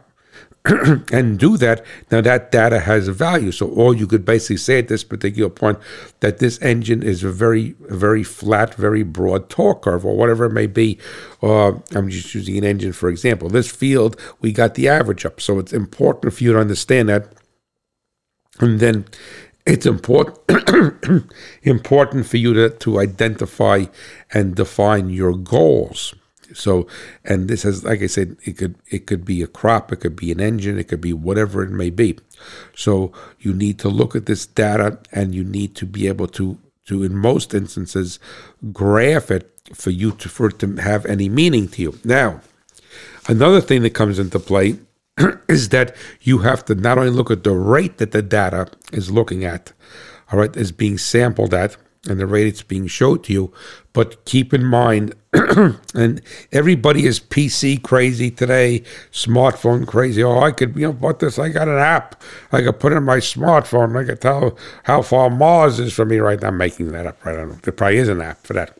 [1.11, 3.51] and do that, now that data has a value.
[3.51, 5.79] So all you could basically say at this particular point
[6.19, 10.51] that this engine is a very, very flat, very broad torque curve, or whatever it
[10.51, 10.99] may be.
[11.41, 13.49] Uh, I'm just using an engine for example.
[13.49, 15.41] This field, we got the average up.
[15.41, 17.27] So it's important for you to understand that.
[18.59, 19.05] And then
[19.65, 20.37] it's important
[21.63, 23.85] important for you to, to identify
[24.33, 26.13] and define your goals.
[26.53, 26.87] So,
[27.23, 30.15] and this is like I said, it could it could be a crop, it could
[30.15, 32.17] be an engine, it could be whatever it may be.
[32.75, 36.57] So you need to look at this data, and you need to be able to
[36.87, 38.19] to, in most instances,
[38.73, 41.99] graph it for you to for it to have any meaning to you.
[42.03, 42.41] Now,
[43.27, 44.77] another thing that comes into play
[45.47, 49.11] is that you have to not only look at the rate that the data is
[49.11, 49.73] looking at,
[50.31, 53.53] all right, is being sampled at, and the rate it's being showed to you,
[53.93, 55.13] but keep in mind,
[55.93, 60.23] and everybody is PC crazy today, smartphone crazy.
[60.23, 61.37] Oh, I could, you know, what this?
[61.37, 62.21] I got an app.
[62.51, 64.01] I could put in my smartphone.
[64.01, 66.47] I could tell how far Mars is from me right now.
[66.47, 67.55] I'm making that up right now.
[67.61, 68.77] There probably is an app for that.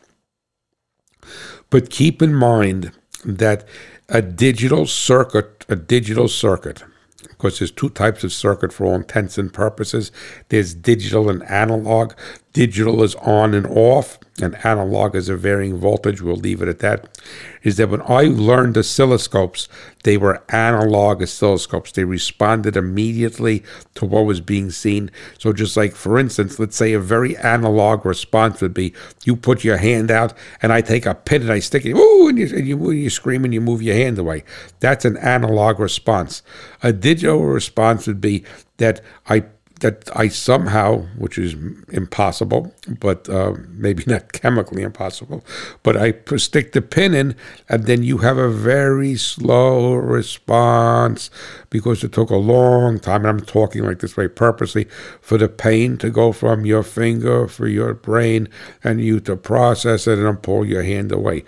[1.69, 2.91] But keep in mind
[3.23, 3.65] that
[4.09, 6.83] a digital circuit, a digital circuit,
[7.29, 10.11] Of course, there's two types of circuit for all intents and purposes.
[10.49, 12.13] There's digital and analog.
[12.53, 16.21] Digital is on and off, and analog is a varying voltage.
[16.21, 17.19] We'll leave it at that.
[17.63, 19.67] Is that when I learned oscilloscopes,
[20.03, 21.93] they were analog oscilloscopes.
[21.93, 23.63] They responded immediately
[23.95, 25.11] to what was being seen.
[25.37, 29.63] So, just like for instance, let's say a very analog response would be you put
[29.63, 32.45] your hand out, and I take a pin and I stick it, ooh, and you,
[32.55, 34.43] and you, you scream and you move your hand away.
[34.79, 36.41] That's an analog response.
[36.81, 38.43] A digital response would be
[38.77, 39.45] that I
[39.81, 41.55] that I somehow, which is
[41.89, 45.43] impossible, but uh, maybe not chemically impossible,
[45.83, 47.35] but I stick the pin in,
[47.67, 51.29] and then you have a very slow response
[51.69, 53.25] because it took a long time.
[53.25, 54.85] And I'm talking like this way purposely
[55.19, 58.47] for the pain to go from your finger, for your brain,
[58.83, 61.43] and you to process it and pull your hand away.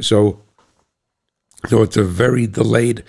[0.00, 0.42] So
[1.68, 3.02] so it's a very delayed,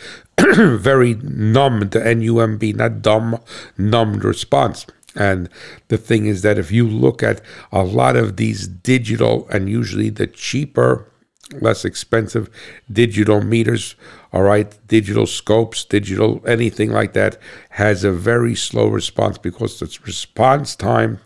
[0.77, 3.39] very numbed, N-U-M-B, not dumb,
[3.77, 4.85] numbed response.
[5.15, 5.49] And
[5.87, 7.41] the thing is that if you look at
[7.71, 11.11] a lot of these digital and usually the cheaper,
[11.59, 12.49] less expensive
[12.91, 13.95] digital meters,
[14.31, 17.37] all right, digital scopes, digital anything like that,
[17.71, 21.19] has a very slow response because its response time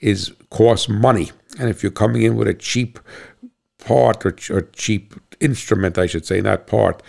[0.00, 1.32] is costs money.
[1.58, 2.98] And if you're coming in with a cheap
[3.78, 7.02] part or, or cheap instrument, I should say, not part,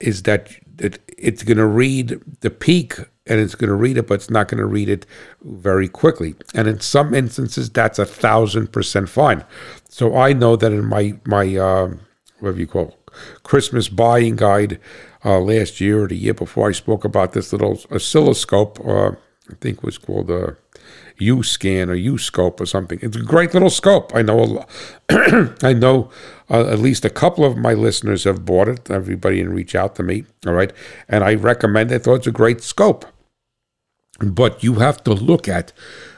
[0.00, 0.48] is that
[0.78, 4.30] it, it's going to read the peak and it's going to read it, but it's
[4.30, 5.06] not going to read it
[5.42, 6.34] very quickly.
[6.54, 9.44] And in some instances, that's a thousand percent fine.
[9.88, 11.94] So I know that in my my uh,
[12.40, 13.12] whatever you call it,
[13.42, 14.78] Christmas buying guide
[15.24, 18.78] uh, last year or the year before, I spoke about this little oscilloscope.
[18.84, 19.12] Uh,
[19.50, 20.56] I think was called a
[21.14, 22.98] uh, U-scan or U-scope or something.
[23.02, 24.14] It's a great little scope.
[24.14, 24.64] I know,
[25.62, 26.10] I know
[26.50, 28.90] uh, at least a couple of my listeners have bought it.
[28.90, 30.72] Everybody can reach out to me, all right?
[31.08, 31.94] And I recommend it.
[31.94, 33.06] I thought it's a great scope.
[34.20, 35.72] But you have to look at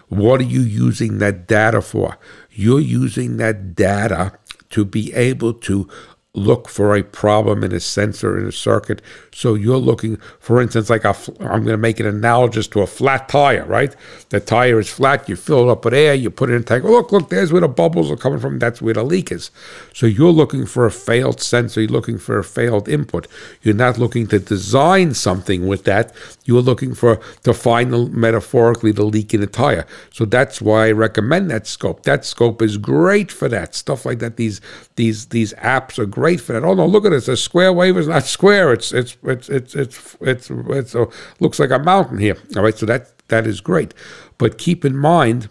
[0.09, 2.19] what are you using that data for?
[2.51, 4.39] You're using that data
[4.71, 5.89] to be able to
[6.37, 9.01] look for a problem in a sensor in a circuit.
[9.33, 12.87] So you're looking, for instance, like i am going to make it analogous to a
[12.87, 13.95] flat tire, right?
[14.29, 16.65] The tire is flat, you fill it up with air, you put it in a
[16.65, 16.85] tank.
[16.85, 18.59] Oh, look, look, there's where the bubbles are coming from.
[18.59, 19.51] That's where the leak is.
[19.95, 23.27] So you're looking for a failed sensor, you're looking for a failed input.
[23.63, 26.15] You're not looking to design something with that.
[26.45, 29.87] You're looking for to find the, metaphorically the leak in the tire.
[30.13, 32.03] So that's why I recommend that scope.
[32.03, 34.37] That scope is great for that stuff like that.
[34.37, 34.61] These
[34.97, 36.65] these these apps are great for that.
[36.65, 37.29] Oh no, look at this.
[37.29, 38.73] A square wave is not square.
[38.73, 41.07] It's it's it's it's it's it's, it's, a,
[41.39, 42.37] looks like a mountain here.
[42.57, 43.95] All right, so that that is great.
[44.39, 45.49] But keep in mind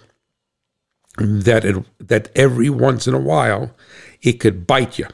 [1.17, 3.71] that it that every once in a while
[4.21, 5.07] it could bite you.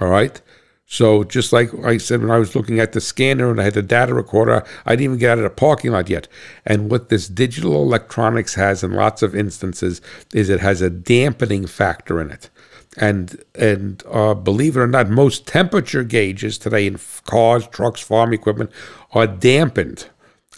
[0.00, 0.40] All right.
[0.86, 3.74] So just like I said when I was looking at the scanner and I had
[3.74, 6.26] the data recorder, I didn't even get out of the parking lot yet.
[6.66, 10.00] And what this digital electronics has in lots of instances
[10.34, 12.50] is it has a dampening factor in it
[12.96, 18.32] and and uh, believe it or not, most temperature gauges today in cars, trucks, farm
[18.32, 18.70] equipment
[19.12, 20.08] are dampened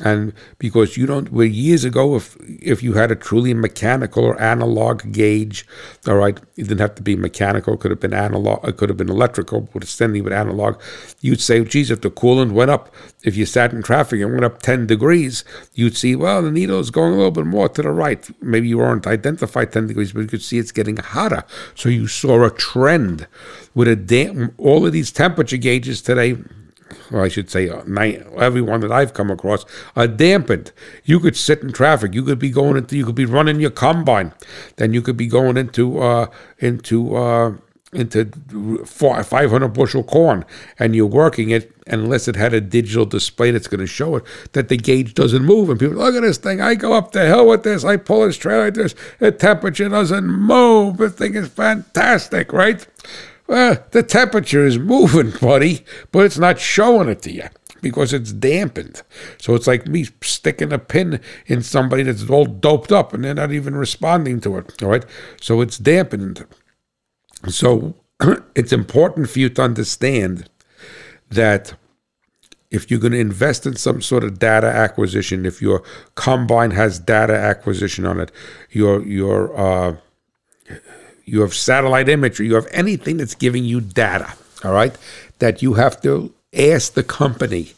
[0.02, 4.40] and because you don't where years ago if if you had a truly mechanical or
[4.40, 5.66] analog gauge
[6.06, 8.98] all right it didn't have to be mechanical could have been analog it could have
[8.98, 10.80] been electrical but extending with analog
[11.20, 12.94] you'd say geez if the coolant went up
[13.24, 15.44] if you sat in traffic and went up 10 degrees
[15.74, 18.28] you'd see well the needle is going a little bit more to the right.
[18.42, 21.44] Maybe you weren't identified 10 degrees but you could see it's getting hotter.
[21.74, 23.26] So you saw a trend
[23.74, 26.36] with a damn all of these temperature gauges today
[27.10, 27.82] or I should say, uh,
[28.38, 29.64] everyone that I've come across,
[29.96, 30.72] are dampened.
[31.04, 32.14] You could sit in traffic.
[32.14, 34.32] You could be going into, you could be running your combine.
[34.76, 36.26] Then you could be going into, uh,
[36.58, 37.54] into, uh,
[37.92, 38.24] into
[38.86, 40.46] 500 bushel corn
[40.78, 44.24] and you're working it unless it had a digital display that's going to show it
[44.52, 47.26] that the gauge doesn't move and people look at this thing i go up the
[47.26, 51.48] hill with this i pull this trailer this the temperature doesn't move the thing is
[51.48, 52.86] fantastic right
[53.52, 57.48] well, the temperature is moving, buddy, but it's not showing it to you
[57.82, 59.02] because it's dampened.
[59.36, 63.34] So it's like me sticking a pin in somebody that's all doped up and they're
[63.34, 64.82] not even responding to it.
[64.82, 65.04] All right.
[65.38, 66.46] So it's dampened.
[67.46, 67.94] So
[68.54, 70.48] it's important for you to understand
[71.28, 71.74] that
[72.70, 75.82] if you're going to invest in some sort of data acquisition, if your
[76.14, 78.32] combine has data acquisition on it,
[78.70, 79.96] your your uh,
[81.24, 84.32] you have satellite imagery, you have anything that's giving you data,
[84.64, 84.96] all right,
[85.38, 87.72] that you have to ask the company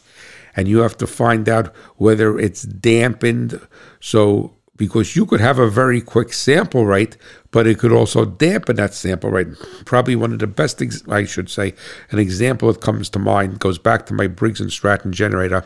[0.55, 3.59] and you have to find out whether it's dampened.
[3.99, 7.17] So, because you could have a very quick sample rate,
[7.51, 9.47] but it could also dampen that sample rate.
[9.85, 11.73] Probably one of the best, ex- I should say,
[12.11, 15.63] an example that comes to mind goes back to my Briggs and Stratton generator,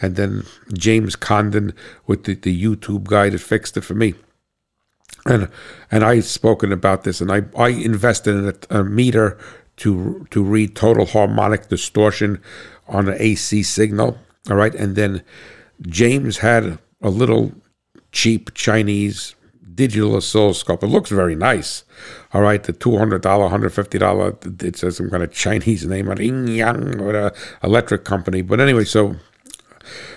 [0.00, 0.44] and then
[0.74, 1.72] James Condon
[2.06, 4.14] with the, the YouTube guy that fixed it for me
[5.26, 5.48] and
[5.90, 9.38] and I've spoken about this, and I I invested in a, a meter
[9.78, 12.40] to to read total harmonic distortion
[12.88, 14.18] on an AC signal.
[14.50, 15.22] All right, and then
[15.82, 17.52] James had a little
[18.12, 19.34] cheap Chinese
[19.74, 20.82] digital oscilloscope.
[20.82, 21.84] It looks very nice.
[22.32, 24.36] All right, the two hundred dollar, hundred fifty dollar.
[24.60, 28.42] It says some kind of Chinese name on Yin Yang or a electric company.
[28.42, 29.16] But anyway, so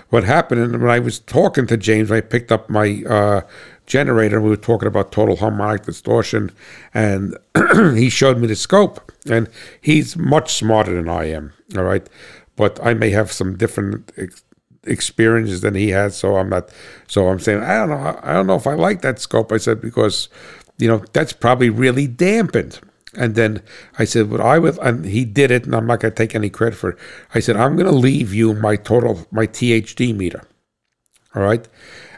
[0.10, 0.62] what happened?
[0.62, 3.42] And when I was talking to James, I picked up my uh,
[3.88, 4.40] generator.
[4.40, 6.52] We were talking about total harmonic distortion,
[6.94, 7.36] and
[7.96, 9.12] he showed me the scope.
[9.30, 9.50] And
[9.82, 11.54] he's much smarter than I am.
[11.76, 12.08] All right,
[12.56, 14.44] but I may have some different ex-
[14.84, 16.16] experiences than he has.
[16.16, 16.70] So I'm not.
[17.08, 18.20] So I'm saying I don't know.
[18.22, 19.52] I don't know if I like that scope.
[19.52, 20.30] I said because
[20.78, 22.80] you know that's probably really dampened.
[23.18, 23.64] And then
[23.98, 26.36] I said, "What I would," and he did it, and I'm not going to take
[26.36, 27.00] any credit for it.
[27.34, 30.44] I said, "I'm going to leave you my total, my THD meter."
[31.34, 31.68] All right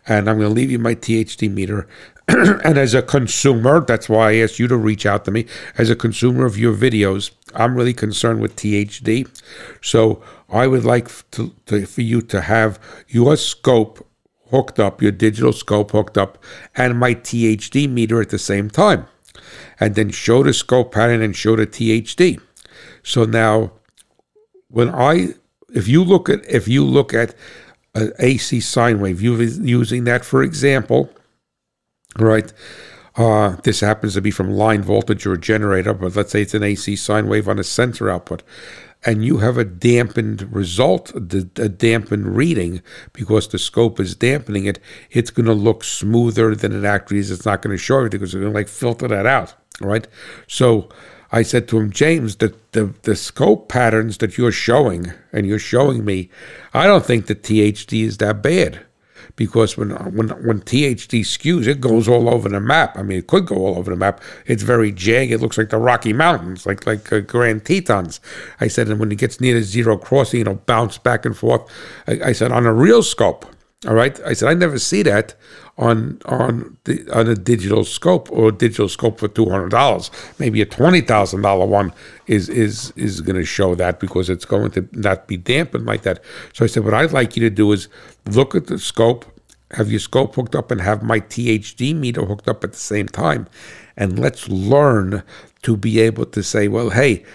[0.10, 1.88] and I'm going to leave you my THD meter.
[2.28, 5.46] and as a consumer, that's why I asked you to reach out to me.
[5.78, 9.30] As a consumer of your videos, I'm really concerned with THD.
[9.82, 14.06] So I would like to, to, for you to have your scope
[14.50, 16.44] hooked up, your digital scope hooked up,
[16.76, 19.06] and my THD meter at the same time.
[19.80, 22.42] And then show the scope pattern and show the THD.
[23.04, 23.74] So now,
[24.70, 25.36] when I,
[25.74, 27.36] if you look at, if you look at
[27.96, 31.10] an AC sine wave, using that for example,
[32.18, 32.52] right?
[33.16, 36.64] Uh, this happens to be from line voltage or generator, but let's say it's an
[36.64, 38.44] AC sine wave on a sensor output,
[39.06, 41.20] and you have a dampened result, a
[41.70, 42.82] dampened reading,
[43.14, 44.80] because the scope is dampening it,
[45.12, 47.32] it's going to look smoother than it actually is.
[47.32, 50.08] It's not going to show everything because it's going to like filter that out, right?
[50.48, 50.90] So
[51.32, 55.60] I said to him, James, the, the, the scope patterns that you're showing and you're
[55.60, 56.30] showing me,
[56.74, 58.86] I don't think the THD is that bad.
[59.40, 62.98] because when when when THD skews, it goes all over the map.
[62.98, 64.22] I mean, it could go all over the map.
[64.46, 65.32] It's very jagged.
[65.32, 68.20] It looks like the Rocky Mountains, like like uh, Grand Tetons.
[68.60, 71.62] I said, and when it gets near the zero crossing, it'll bounce back and forth.
[72.06, 73.46] I, I said, on a real scope,
[73.88, 74.20] all right.
[74.26, 75.36] I said I never see that
[75.80, 80.12] on on the on a digital scope or a digital scope for two hundred dollars.
[80.38, 81.94] Maybe a twenty thousand dollar one
[82.28, 86.02] is is is going to show that because it's going to not be dampened like
[86.04, 86.22] that.
[86.54, 87.88] So I said, what I'd like you to do is
[88.26, 89.26] look at the scope,
[89.72, 93.08] have your scope hooked up, and have my THD meter hooked up at the same
[93.08, 93.48] time,
[93.96, 95.24] and let's learn
[95.64, 97.26] to be able to say, well, hey.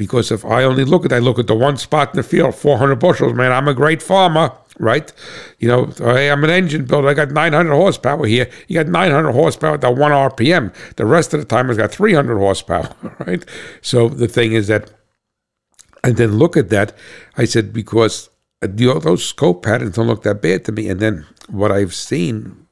[0.00, 2.54] Because if I only look at, I look at the one spot in the field,
[2.54, 5.12] 400 bushels, man, I'm a great farmer right?
[5.58, 7.08] You know, hey, I'm an engine builder.
[7.08, 8.48] I got 900 horsepower here.
[8.66, 10.72] You got 900 horsepower at that one RPM.
[10.96, 12.88] The rest of the time, it's got 300 horsepower,
[13.26, 13.44] right?
[13.82, 14.90] So the thing is that,
[16.02, 16.96] and then look at that.
[17.36, 18.30] I said because
[18.62, 20.88] those scope patterns don't look that bad to me.
[20.88, 22.66] And then what I've seen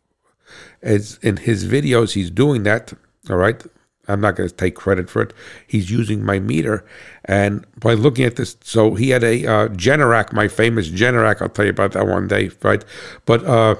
[0.80, 2.94] is in his videos, he's doing that.
[3.28, 3.62] All right.
[4.08, 5.32] I'm not going to take credit for it.
[5.66, 6.84] He's using my meter,
[7.24, 11.42] and by looking at this, so he had a uh, Generac, my famous Generac.
[11.42, 12.84] I'll tell you about that one day, right?
[13.26, 13.76] But uh,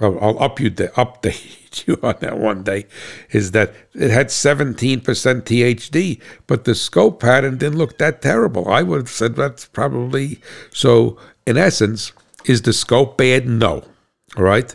[0.00, 2.86] I'll up you the update you on that one day.
[3.30, 8.68] Is that it had 17% THD, but the scope pattern didn't look that terrible.
[8.68, 10.40] I would have said that's probably
[10.72, 11.18] so.
[11.44, 12.12] In essence,
[12.44, 13.48] is the scope bad?
[13.48, 13.84] No.
[14.36, 14.74] All right,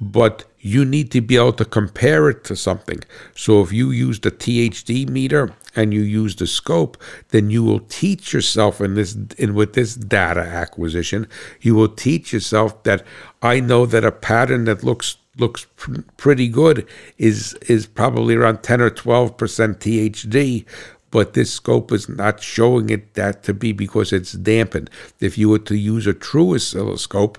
[0.00, 3.00] but you need to be able to compare it to something.
[3.34, 6.98] So if you use the THD meter and you use the scope,
[7.28, 11.26] then you will teach yourself in this in with this data acquisition,
[11.60, 13.04] you will teach yourself that
[13.42, 16.86] I know that a pattern that looks looks pr- pretty good
[17.16, 20.66] is is probably around 10 or 12% THD,
[21.10, 24.90] but this scope is not showing it that to be because it's dampened.
[25.20, 27.38] If you were to use a true oscilloscope,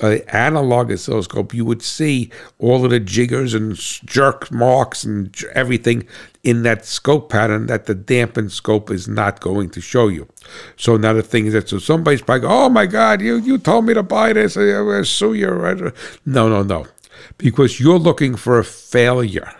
[0.00, 6.06] an analog oscilloscope, you would see all of the jiggers and jerk marks and everything
[6.44, 10.28] in that scope pattern that the dampened scope is not going to show you.
[10.76, 13.86] So now the thing is that so somebody's probably oh my God, you you told
[13.86, 15.48] me to buy this, I'm going to sue you.
[15.48, 15.90] Uh,
[16.24, 16.86] no, no, no,
[17.36, 19.52] because you're looking for a failure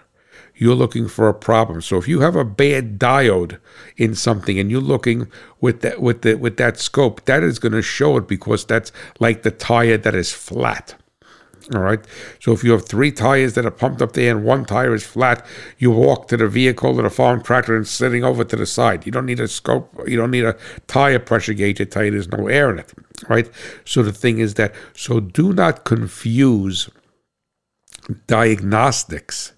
[0.59, 1.81] you're looking for a problem.
[1.81, 3.59] So if you have a bad diode
[3.97, 5.29] in something and you're looking
[5.61, 8.93] with that with the with that scope, that is going to show it because that's
[9.21, 10.97] like the tire that is flat.
[11.75, 12.01] All right.
[12.41, 15.05] So if you have three tires that are pumped up there and one tire is
[15.05, 15.45] flat,
[15.77, 19.05] you walk to the vehicle or the farm tractor and sitting over to the side.
[19.05, 19.93] You don't need a scope.
[20.07, 20.57] You don't need a
[20.87, 22.93] tire pressure gauge to tell you there's no air in it.
[23.29, 23.51] Right.
[23.85, 26.89] So the thing is that so do not confuse
[28.27, 29.53] diagnostics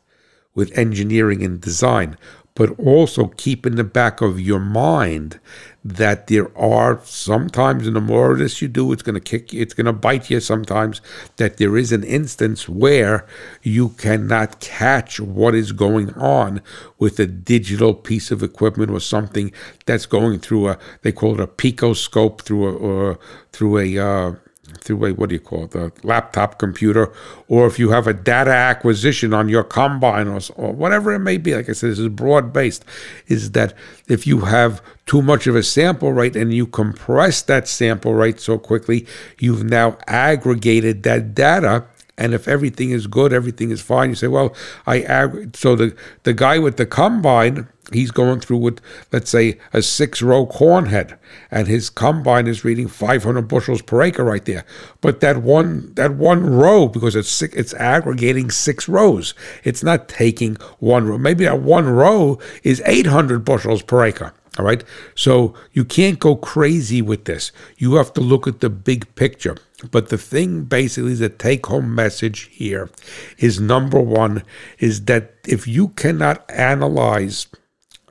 [0.55, 2.17] with engineering and design,
[2.55, 5.39] but also keep in the back of your mind
[5.83, 9.53] that there are sometimes, and the more of this you do, it's going to kick
[9.53, 11.01] you, it's going to bite you sometimes,
[11.37, 13.27] that there is an instance where
[13.63, 16.61] you cannot catch what is going on
[16.99, 19.53] with a digital piece of equipment or something
[19.87, 23.19] that's going through a, they call it a picoscope through a, or
[23.53, 24.35] through a, uh,
[24.79, 27.13] through a what do you call it, a laptop computer,
[27.49, 31.37] or if you have a data acquisition on your combine or, or whatever it may
[31.37, 31.55] be.
[31.55, 32.85] Like I said, this is broad based.
[33.27, 33.75] Is that
[34.09, 38.41] if you have too much of a sample rate and you compress that sample rate
[38.41, 39.07] so quickly,
[39.39, 41.85] you've now aggregated that data
[42.21, 44.11] and if everything is good, everything is fine.
[44.11, 44.55] You say, well,
[44.87, 45.57] I ag-.
[45.57, 48.81] so the the guy with the combine he's going through with,
[49.13, 51.19] let's say, a six row corn head,
[51.51, 54.65] and his combine is reading 500 bushels per acre right there.
[55.01, 59.35] But that one that one row, because it's six, it's aggregating six rows.
[59.65, 61.19] It's not taking one row.
[61.19, 64.33] Maybe that one row is 800 bushels per acre.
[64.59, 64.83] All right.
[65.15, 67.53] So you can't go crazy with this.
[67.79, 69.57] You have to look at the big picture.
[69.91, 72.91] But the thing basically, the take home message here
[73.39, 74.43] is number one
[74.79, 77.47] is that if you cannot analyze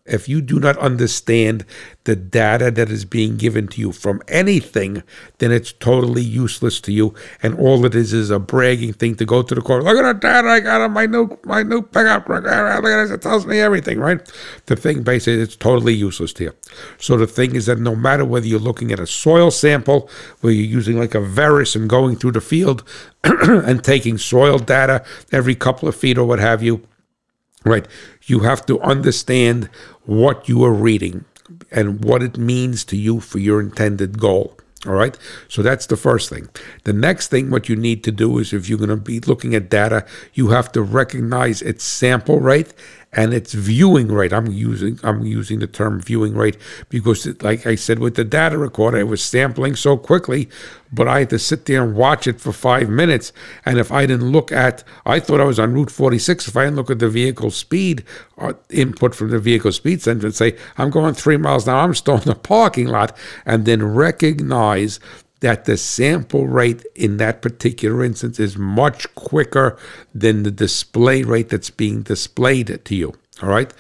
[0.10, 1.66] if you do not understand
[2.06, 5.04] the data that is being given to you from anything,
[5.38, 7.14] then it's totally useless to you.
[7.44, 9.84] And all it is is a bragging thing to go to the court.
[9.84, 12.28] Look at the data I got on my new my new pickup.
[12.28, 13.12] Look at this.
[13.12, 14.20] It tells me everything, right?
[14.66, 16.54] The thing basically it's totally useless to you.
[16.98, 20.10] So the thing is that no matter whether you're looking at a soil sample,
[20.42, 22.84] where you're using like a Veris and going through the field
[23.24, 26.88] and taking soil data every couple of feet or what have you
[27.66, 27.88] right?
[28.24, 29.70] You have to understand
[30.06, 31.26] what you are reading
[31.72, 34.58] and what it means to you for your intended goal.
[34.86, 35.18] All right.
[35.50, 36.48] So that's the first thing.
[36.86, 39.54] The next thing, what you need to do is if you're going to be looking
[39.54, 42.74] at data, you have to recognize its sample rate
[43.14, 44.32] and its viewing rate.
[44.32, 46.58] I'm using I'm using the term viewing rate
[46.90, 50.48] because, it, like I said, with the data recorder, it was sampling so quickly,
[50.92, 53.34] but I had to sit there and watch it for five minutes.
[53.66, 56.48] And if I didn't look at, I thought I was on Route 46.
[56.48, 58.04] If I didn't look at the vehicle speed
[58.38, 61.96] uh, input from the vehicle speed sensor and say I'm going three miles now, I'm
[61.96, 65.00] still in the parking lot, and then recognize
[65.42, 69.78] that the sample rate in that particular instance is much quicker
[70.14, 73.14] than the display rate that's being displayed to you.
[73.42, 73.74] All right.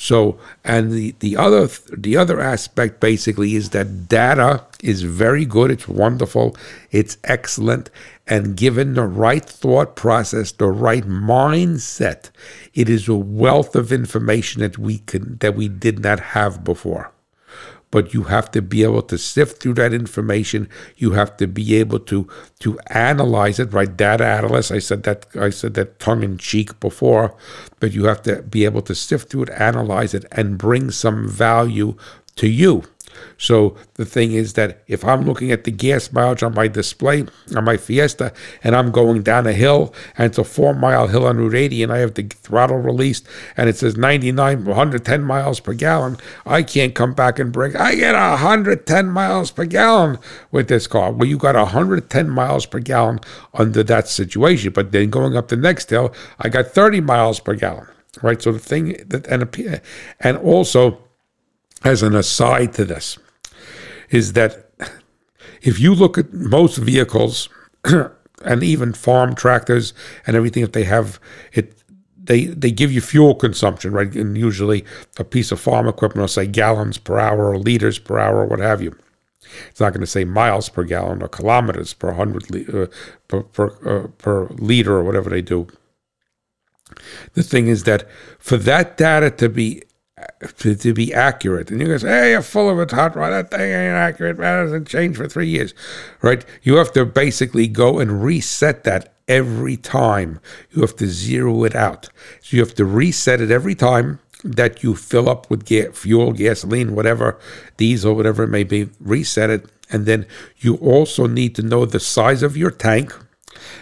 [0.00, 5.72] So, and the, the other the other aspect basically is that data is very good.
[5.72, 6.56] It's wonderful.
[6.92, 7.90] It's excellent,
[8.24, 12.30] and given the right thought process, the right mindset,
[12.74, 17.12] it is a wealth of information that we can that we did not have before
[17.90, 20.68] but you have to be able to sift through that information.
[20.96, 22.28] You have to be able to
[22.60, 23.96] to analyze it, right?
[23.96, 24.70] Data analysts.
[24.70, 27.36] I said that I said that tongue in cheek before,
[27.80, 31.28] but you have to be able to sift through it, analyze it, and bring some
[31.28, 31.96] value
[32.36, 32.84] to you.
[33.36, 37.26] So the thing is that if I'm looking at the gas mileage on my display
[37.56, 38.32] on my Fiesta
[38.62, 41.82] and I'm going down a hill and it's a four mile hill on Route 80
[41.82, 43.26] and I have the throttle released
[43.56, 46.16] and it says 99, 110 miles per gallon,
[46.46, 50.18] I can't come back and bring, I get 110 miles per gallon
[50.50, 51.12] with this car.
[51.12, 53.20] Well, you got 110 miles per gallon
[53.54, 54.72] under that situation.
[54.72, 57.86] But then going up the next hill, I got 30 miles per gallon.
[58.22, 58.40] Right.
[58.40, 59.80] So the thing that, and,
[60.20, 60.98] and also,
[61.84, 63.18] as an aside to this
[64.10, 64.70] is that
[65.62, 67.48] if you look at most vehicles
[68.44, 69.92] and even farm tractors
[70.26, 71.20] and everything that they have
[71.52, 71.74] it
[72.16, 74.14] they they give you fuel consumption right?
[74.14, 74.84] And usually
[75.18, 78.46] a piece of farm equipment will say gallons per hour or liters per hour or
[78.46, 78.96] what have you.
[79.70, 82.44] It's not going to say miles per gallon or kilometers per hundred
[82.74, 82.86] uh,
[83.28, 85.68] per per, uh, per liter or whatever they do.
[87.34, 89.82] The thing is that for that data to be
[90.58, 91.70] to, to be accurate.
[91.70, 93.30] And you can say, hey, you're full of it, hot rod.
[93.30, 94.38] That thing ain't accurate.
[94.38, 95.74] Man, hasn't changed for three years,
[96.22, 96.44] right?
[96.62, 100.40] You have to basically go and reset that every time.
[100.70, 102.08] You have to zero it out.
[102.42, 106.32] So you have to reset it every time that you fill up with ga- fuel,
[106.32, 107.38] gasoline, whatever,
[107.76, 108.88] diesel, whatever it may be.
[109.00, 109.66] Reset it.
[109.90, 110.26] And then
[110.58, 113.14] you also need to know the size of your tank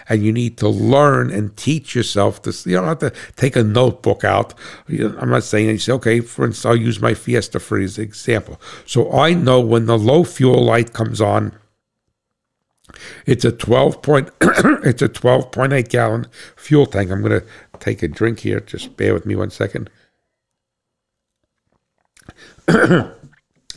[0.09, 2.66] and you need to learn and teach yourself this.
[2.66, 4.55] You don't have to take a notebook out.
[4.89, 8.61] I'm not saying you say, okay, for instance, I'll use my Fiesta for example.
[8.86, 11.53] So I know when the low fuel light comes on,
[13.27, 16.27] it's a 12 point, it's a 12.8 gallon
[16.57, 17.11] fuel tank.
[17.11, 17.47] I'm going to
[17.78, 18.61] take a drink here.
[18.61, 19.90] Just bear with me one second.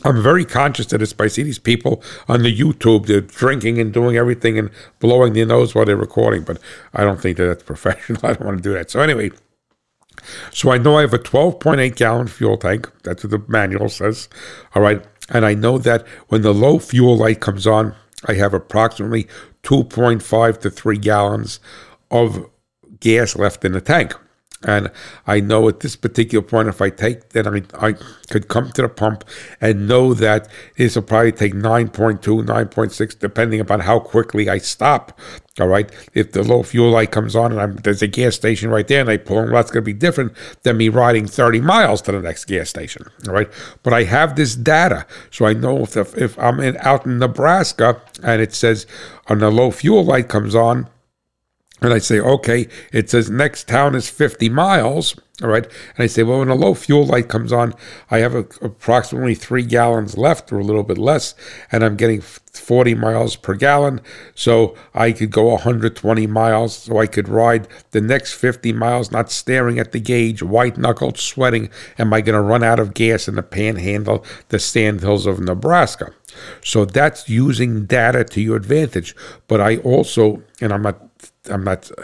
[0.04, 3.92] I'm very conscious of this by see these people on the YouTube, they're drinking and
[3.92, 6.58] doing everything and blowing their nose while they're recording, but
[6.94, 8.20] I don't think that that's professional.
[8.24, 8.90] I don't want to do that.
[8.90, 9.30] So anyway,
[10.52, 12.90] so I know I have a 12.8 gallon fuel tank.
[13.02, 14.28] That's what the manual says.
[14.74, 15.04] All right.
[15.28, 17.94] And I know that when the low fuel light comes on,
[18.26, 19.24] I have approximately
[19.62, 21.60] 2.5 to 3 gallons
[22.10, 22.50] of
[23.00, 24.14] gas left in the tank.
[24.62, 24.90] And
[25.26, 27.94] I know at this particular point, if I take that, I I
[28.28, 29.24] could come to the pump
[29.60, 35.18] and know that this will probably take 9.2, 9.6, depending upon how quickly I stop.
[35.58, 35.90] All right.
[36.12, 39.00] If the low fuel light comes on and I'm, there's a gas station right there
[39.00, 40.32] and I pull in, well, that's going to be different
[40.62, 43.04] than me riding 30 miles to the next gas station.
[43.26, 43.50] All right.
[43.82, 45.06] But I have this data.
[45.30, 48.86] So I know if, if I'm in, out in Nebraska and it says
[49.26, 50.88] on the low fuel light comes on,
[51.82, 55.16] and I say, okay, it says next town is 50 miles.
[55.42, 55.64] All right.
[55.64, 57.74] And I say, well, when a low fuel light comes on,
[58.10, 61.34] I have a, approximately three gallons left or a little bit less,
[61.72, 64.02] and I'm getting 40 miles per gallon.
[64.34, 66.76] So I could go 120 miles.
[66.76, 71.18] So I could ride the next 50 miles, not staring at the gauge, white knuckled,
[71.18, 71.70] sweating.
[71.98, 76.12] Am I going to run out of gas in the panhandle, the sandhills of Nebraska?
[76.62, 79.16] So that's using data to your advantage.
[79.48, 81.09] But I also, and I'm not
[81.48, 81.90] I'm not.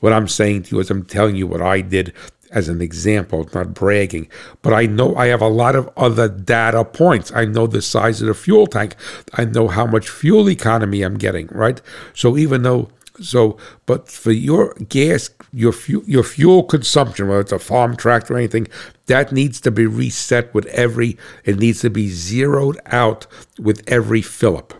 [0.00, 2.12] What I'm saying to you is, I'm telling you what I did
[2.52, 4.28] as an example, not bragging.
[4.60, 7.32] But I know I have a lot of other data points.
[7.32, 8.94] I know the size of the fuel tank.
[9.34, 11.46] I know how much fuel economy I'm getting.
[11.48, 11.80] Right.
[12.14, 12.90] So even though
[13.20, 18.34] so, but for your gas, your fuel, your fuel consumption, whether it's a farm tractor
[18.34, 18.68] or anything,
[19.06, 21.18] that needs to be reset with every.
[21.44, 23.26] It needs to be zeroed out
[23.58, 24.74] with every fill up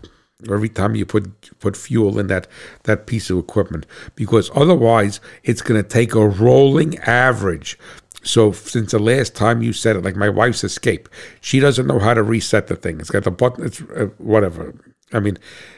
[0.49, 2.47] every time you put put fuel in that
[2.83, 3.85] that piece of equipment.
[4.15, 7.77] Because otherwise it's going to take a rolling average.
[8.23, 11.09] So since the last time you said it like my wife's escape
[11.41, 12.99] she doesn't know how to reset the thing.
[12.99, 14.73] It's got the button it's uh, whatever.
[15.11, 15.37] I mean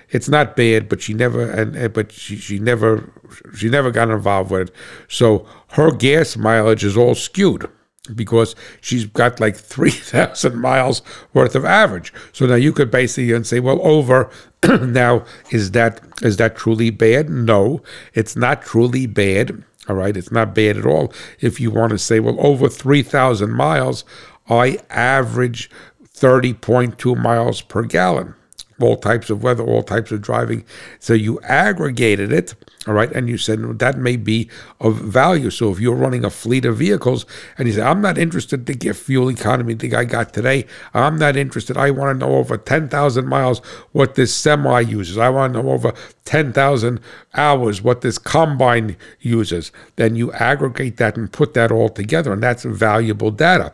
[0.10, 3.12] it's not bad but she never and, and but she, she never
[3.56, 4.76] she never got involved with it.
[5.08, 7.70] So her gas mileage is all skewed
[8.08, 11.02] because she's got like 3,000 miles
[11.34, 12.14] worth of average.
[12.32, 14.30] So now you could basically and say, well, over
[14.64, 17.30] now is that is that truly bad?
[17.30, 17.82] No,
[18.14, 19.64] it's not truly bad.
[19.88, 21.14] All right, it's not bad at all.
[21.40, 24.04] If you want to say, well, over 3,000 miles,
[24.50, 25.70] I average
[26.04, 28.34] 30.2 miles per gallon
[28.80, 30.66] all types of weather, all types of driving.
[31.00, 32.56] So you aggregated it,
[32.88, 34.50] all right, and you said that may be
[34.80, 35.50] of value.
[35.50, 37.26] So if you're running a fleet of vehicles
[37.58, 41.18] and you say, I'm not interested to get fuel economy the I got today, I'm
[41.18, 41.78] not interested.
[41.78, 43.60] I want to know over 10,000 miles
[43.92, 45.18] what this semi uses.
[45.18, 45.94] I want to know over
[46.26, 47.00] 10,000
[47.34, 49.72] hours what this combine uses.
[49.96, 53.74] Then you aggregate that and put that all together, and that's valuable data.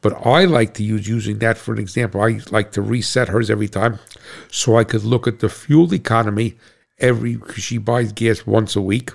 [0.00, 2.20] But I like to use using that for an example.
[2.20, 3.98] I like to reset hers every time
[4.50, 6.56] so I could look at the fuel economy
[6.98, 9.10] every because she buys gas once a week.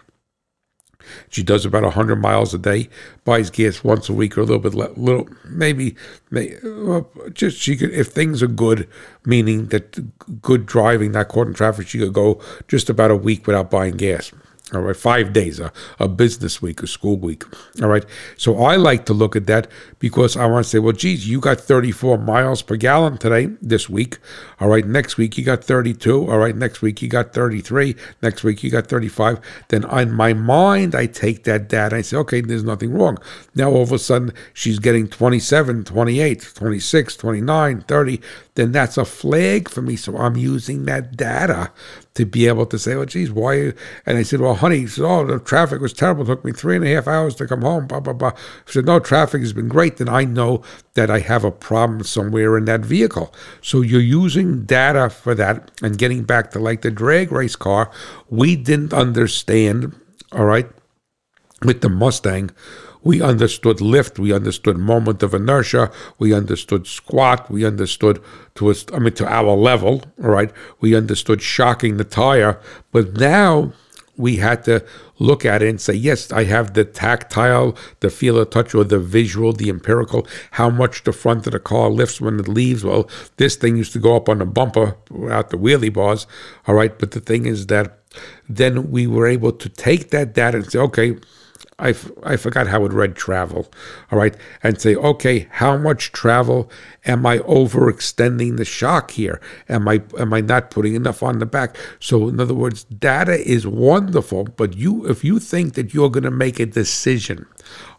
[1.30, 2.88] She does about 100 miles a day,
[3.26, 5.96] buys gas once a week or a little bit, little maybe,
[6.32, 7.02] maybe uh,
[7.34, 8.88] just she could, if things are good,
[9.26, 13.46] meaning that good driving, not caught in traffic, she could go just about a week
[13.46, 14.32] without buying gas
[14.74, 17.44] all right, five days, a, a business week, a school week,
[17.82, 18.06] all right.
[18.38, 19.68] So I like to look at that
[20.00, 23.90] because I want to say, well, geez, you got 34 miles per gallon today, this
[23.90, 24.18] week,
[24.60, 24.86] all right.
[24.86, 26.56] Next week you got 32, all right.
[26.56, 29.40] Next week you got 33, next week you got 35.
[29.70, 33.18] Then in my mind, I take that data, I say, okay, there's nothing wrong.
[33.56, 38.22] Now all of a sudden she's getting 27, 28, 26, 29, 30
[38.56, 39.95] then that's a flag for me.
[39.95, 41.72] So I'm using that data
[42.15, 43.73] to be able to say, well, geez, why?
[44.06, 46.23] And I said, well, honey, he said, oh, the traffic was terrible.
[46.23, 48.30] It took me three and a half hours to come home, blah, blah, blah.
[48.30, 49.98] I said, no, traffic has been great.
[49.98, 50.61] Then I know
[50.94, 53.34] that I have a problem somewhere in that vehicle.
[53.61, 55.72] So you're using data for that.
[55.81, 57.90] And getting back to like the drag race car,
[58.30, 59.95] we didn't understand,
[60.31, 60.69] all right,
[61.64, 62.52] with the Mustang
[63.04, 68.22] we understood lift, we understood moment of inertia, we understood squat, we understood
[68.56, 72.60] to us, I mean to our level, all right, we understood shocking the tire,
[72.92, 73.74] but now
[74.16, 74.86] we had to
[75.20, 78.84] look at it and say, yes, I have the tactile, the feel, of touch, or
[78.84, 82.84] the visual, the empirical, how much the front of the car lifts when it leaves.
[82.84, 86.28] Well, this thing used to go up on the bumper without the wheelie bars.
[86.68, 86.98] All right.
[86.98, 88.00] But the thing is that
[88.48, 91.18] then we were able to take that data and say, okay,
[91.80, 93.72] I, f- I forgot how it read travel,
[94.12, 96.70] all right, and say, okay, how much travel
[97.06, 99.41] am I overextending the shock here?
[99.68, 101.76] Am I am I not putting enough on the back?
[102.00, 106.24] So in other words, data is wonderful, but you if you think that you're going
[106.24, 107.45] to make a decision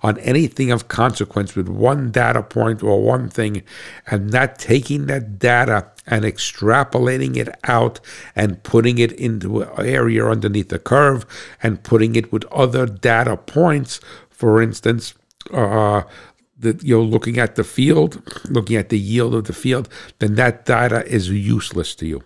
[0.03, 3.63] on anything of consequence with one data point or one thing
[4.07, 8.01] and not taking that data and extrapolating it out
[8.37, 11.25] and putting it into an area underneath the curve
[11.63, 14.01] and putting it with other data points.
[14.31, 15.15] For instance,
[15.53, 16.03] uh,
[16.59, 20.65] that you're looking at the field, looking at the yield of the field, then that
[20.65, 22.23] data is useless to you.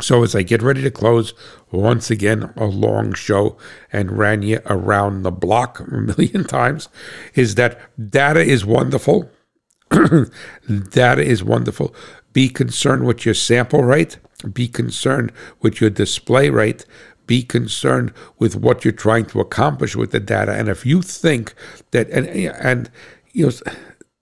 [0.00, 1.34] So as I get ready to close,
[1.70, 3.58] once again, a long show
[3.92, 6.88] and ran you around the block a million times,
[7.34, 7.78] is that
[8.10, 9.30] data is wonderful.
[9.90, 11.94] data is wonderful.
[12.32, 14.18] Be concerned with your sample rate.
[14.52, 16.84] Be concerned with your display rate.
[17.26, 20.52] Be concerned with what you're trying to accomplish with the data.
[20.52, 21.54] And if you think
[21.90, 22.90] that, and, and
[23.32, 23.52] you know,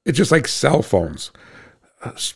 [0.04, 1.30] it's just like cell phones.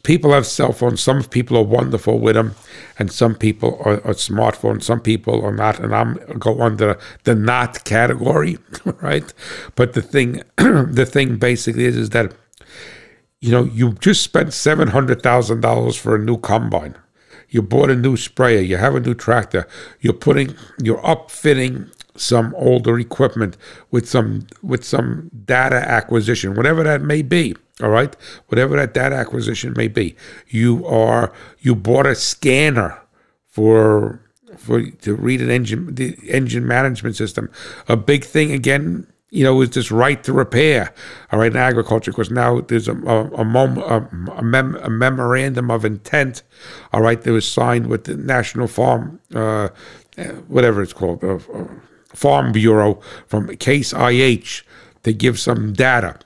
[0.03, 1.01] People have cell phones.
[1.01, 2.55] Some people are wonderful with them,
[2.99, 4.83] and some people are, are smartphones.
[4.83, 8.59] Some people are not, and I'm go under the not category,
[9.01, 9.33] right?
[9.77, 12.35] But the thing, the thing basically is, is that
[13.43, 16.95] you know, you just spent $700,000 for a new combine.
[17.49, 18.61] You bought a new sprayer.
[18.61, 19.67] You have a new tractor.
[20.01, 23.57] You're putting, you're upfitting some older equipment
[23.91, 27.57] with some with some data acquisition, whatever that may be.
[27.83, 28.15] All right,
[28.47, 30.15] whatever that data acquisition may be.
[30.49, 33.01] You are you bought a scanner
[33.49, 34.21] for
[34.57, 37.51] for to read an engine the engine management system.
[37.89, 40.93] A big thing again you know, is this right to repair,
[41.33, 45.71] all right, in agriculture, because now there's a, a, a, mom, a, mem, a, memorandum
[45.71, 46.43] of intent,
[46.93, 49.71] all right, that was signed with the National Farm, uh,
[50.49, 51.39] whatever it's called, uh,
[52.15, 54.65] Farm Bureau from Case IH
[55.03, 56.19] to give some data.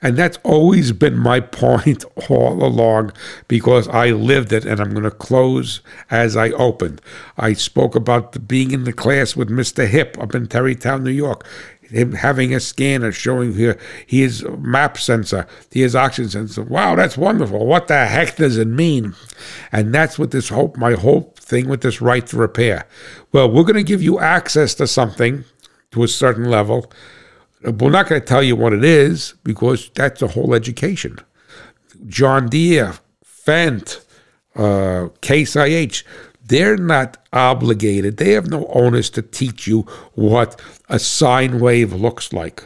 [0.00, 3.12] And that's always been my point all along
[3.48, 5.80] because I lived it and I'm going to close
[6.12, 7.00] as I opened.
[7.36, 9.88] I spoke about being in the class with Mr.
[9.88, 11.44] Hip up in Tarrytown, New York
[11.92, 16.62] him having a scanner showing here his map sensor, his oxygen sensor.
[16.62, 17.66] Wow, that's wonderful.
[17.66, 19.14] What the heck does it mean?
[19.70, 22.86] And that's what this hope, my whole thing with this right to repair.
[23.32, 25.44] Well, we're going to give you access to something
[25.92, 26.90] to a certain level.
[27.62, 31.18] We're not going to tell you what it is because that's a whole education.
[32.06, 32.94] John Deere,
[33.24, 34.04] Fendt,
[34.56, 36.02] uh, Case IH,
[36.44, 38.16] they're not obligated.
[38.16, 39.82] They have no onus to teach you
[40.14, 42.64] what a sine wave looks like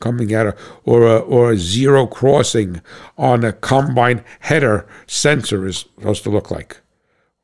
[0.00, 0.54] coming out of,
[0.84, 2.80] or a, or a zero crossing
[3.16, 6.80] on a combine header sensor is supposed to look like,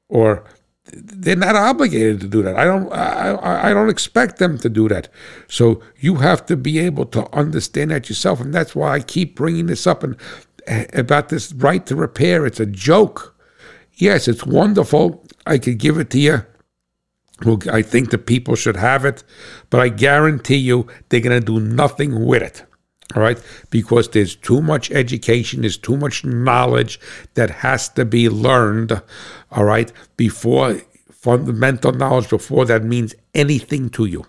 [0.08, 0.44] or
[0.92, 2.56] they're not obligated to do that.
[2.56, 5.08] I don't I, I don't expect them to do that.
[5.48, 9.36] So you have to be able to understand that yourself, and that's why I keep
[9.36, 10.16] bringing this up and
[10.66, 12.44] eh, about this right to repair.
[12.44, 13.36] It's a joke.
[13.94, 15.24] Yes, it's wonderful.
[15.46, 16.44] I could give it to you.
[17.70, 19.24] I think the people should have it,
[19.70, 22.64] but I guarantee you they're going to do nothing with it.
[23.16, 27.00] All right, because there's too much education, there's too much knowledge
[27.34, 29.02] that has to be learned.
[29.50, 30.80] All right, before
[31.10, 34.26] fundamental knowledge, before that means anything to you.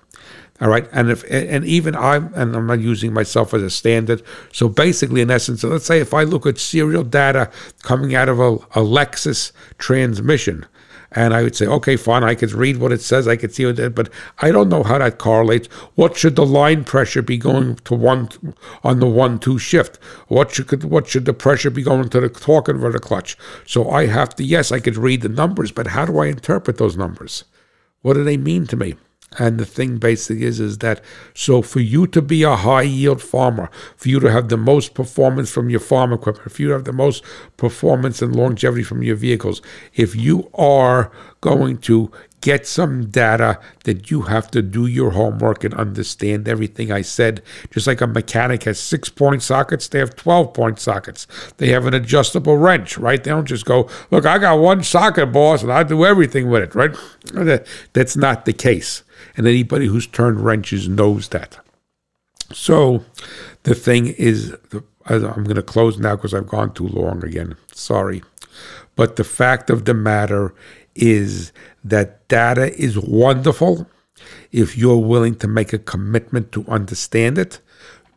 [0.62, 4.24] All right, and if and even I'm and I'm not using myself as a standard.
[4.52, 7.52] So basically, in essence, let's say if I look at serial data
[7.84, 10.66] coming out of a, a Lexus transmission,
[11.14, 13.66] and I would say, okay, fine, I could read what it says, I could see
[13.66, 14.10] what it, but
[14.40, 15.68] I don't know how that correlates.
[15.96, 18.30] What should the line pressure be going to one
[18.84, 19.98] on the one-two shift?
[20.28, 23.38] What should what should the pressure be going to the torque converter clutch?
[23.66, 26.78] So I have to, yes, I could read the numbers, but how do I interpret
[26.78, 27.44] those numbers?
[28.02, 28.96] What do they mean to me?
[29.40, 31.02] And the thing basically is, is that
[31.34, 34.94] so for you to be a high yield farmer, for you to have the most
[34.94, 37.24] performance from your farm equipment, for you have the most
[37.56, 39.62] performance and longevity from your vehicles,
[39.94, 41.12] if you are
[41.42, 42.12] going to
[42.42, 47.42] get some data that you have to do your homework and understand everything I said.
[47.72, 51.28] Just like a mechanic has six point sockets, they have 12 point sockets.
[51.58, 53.24] They have an adjustable wrench, right?
[53.24, 56.64] They don't just go, look, I got one socket, boss, and I do everything with
[56.64, 56.96] it, right?
[57.94, 59.04] That's not the case.
[59.38, 61.60] And anybody who's turned wrenches knows that.
[62.52, 63.06] So
[63.64, 64.56] the thing is,
[65.06, 67.56] I'm going to close now because I've gone too long again.
[67.72, 68.24] Sorry.
[68.96, 70.54] But the fact of the matter
[70.96, 71.52] is
[71.84, 73.88] that data is wonderful
[74.52, 77.60] if you're willing to make a commitment to understand it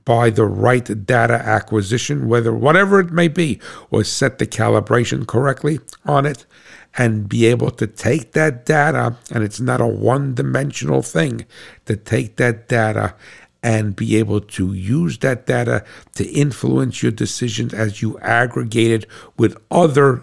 [0.04, 3.58] by the right data acquisition, whether whatever it may be,
[3.90, 6.44] or set the calibration correctly on it
[6.96, 11.44] and be able to take that data, and it's not a one dimensional thing,
[11.86, 13.14] to take that data
[13.62, 15.82] and be able to use that data
[16.14, 19.06] to influence your decisions as you aggregate it
[19.38, 20.22] with other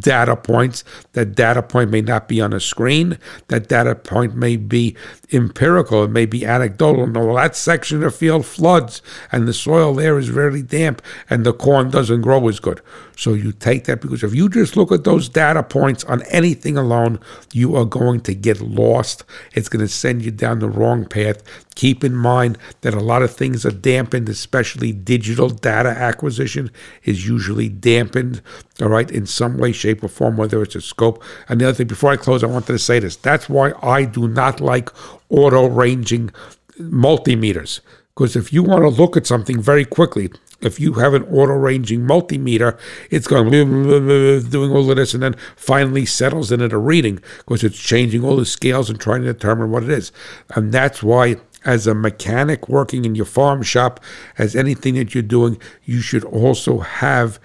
[0.00, 0.84] data points.
[1.12, 3.18] That data point may not be on a screen.
[3.48, 4.96] That data point may be
[5.32, 6.04] empirical.
[6.04, 7.06] It may be anecdotal.
[7.06, 11.44] No, that section of the field floods and the soil there is very damp and
[11.44, 12.80] the corn doesn't grow as good.
[13.16, 16.76] So you take that because if you just look at those data points on anything
[16.76, 17.20] alone,
[17.52, 19.24] you are going to get lost.
[19.52, 21.42] It's going to send you down the wrong path.
[21.74, 26.70] Keep in mind that a lot of things are dampened, especially digital data acquisition
[27.04, 28.42] is usually dampened,
[28.80, 31.22] all right, in some way, shape, or form, whether it's a scope.
[31.48, 33.16] And the other thing, before I close, I wanted to say this.
[33.16, 34.90] That's why I do not like
[35.30, 36.30] auto ranging
[36.78, 37.80] multimeters.
[38.14, 40.30] Because if you want to look at something very quickly,
[40.60, 42.78] if you have an auto ranging multimeter,
[43.10, 47.64] it's going doing all of this and then finally settles in at a reading because
[47.64, 50.12] it's changing all the scales and trying to determine what it is.
[50.54, 54.00] And that's why as a mechanic working in your farm shop,
[54.38, 57.38] as anything that you're doing, you should also have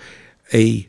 [0.53, 0.88] a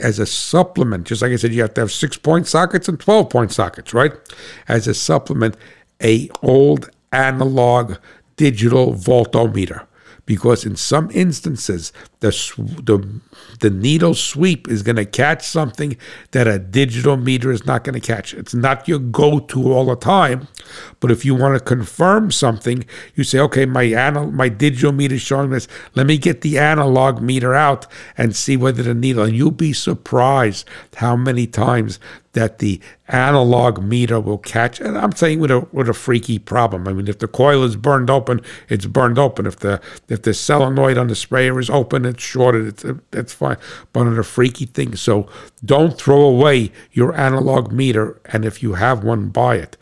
[0.00, 3.00] as a supplement, just like I said, you have to have six point sockets and
[3.00, 4.12] 12 point sockets, right?
[4.68, 5.56] As a supplement,
[6.02, 7.96] a old analog
[8.36, 9.86] digital voltometer
[10.26, 12.30] because in some instances the
[12.82, 13.20] the
[13.60, 15.96] the needle sweep is going to catch something
[16.32, 18.34] that a digital meter is not going to catch.
[18.34, 20.48] It's not your go-to all the time,
[21.00, 22.84] but if you want to confirm something,
[23.14, 25.68] you say, okay, my anal- my digital meter is showing this.
[25.94, 27.86] Let me get the analog meter out
[28.18, 29.24] and see whether the needle.
[29.24, 31.98] And you'll be surprised how many times
[32.36, 34.78] that the analog meter will catch.
[34.78, 36.86] And I'm saying with a with a freaky problem.
[36.86, 39.46] I mean, if the coil is burned open, it's burned open.
[39.46, 42.66] If the if the solenoid on the sprayer is open, it's shorted.
[42.66, 43.56] It's that's fine.
[43.92, 45.28] But on a freaky thing, so
[45.64, 48.20] don't throw away your analog meter.
[48.26, 49.76] And if you have one, buy it.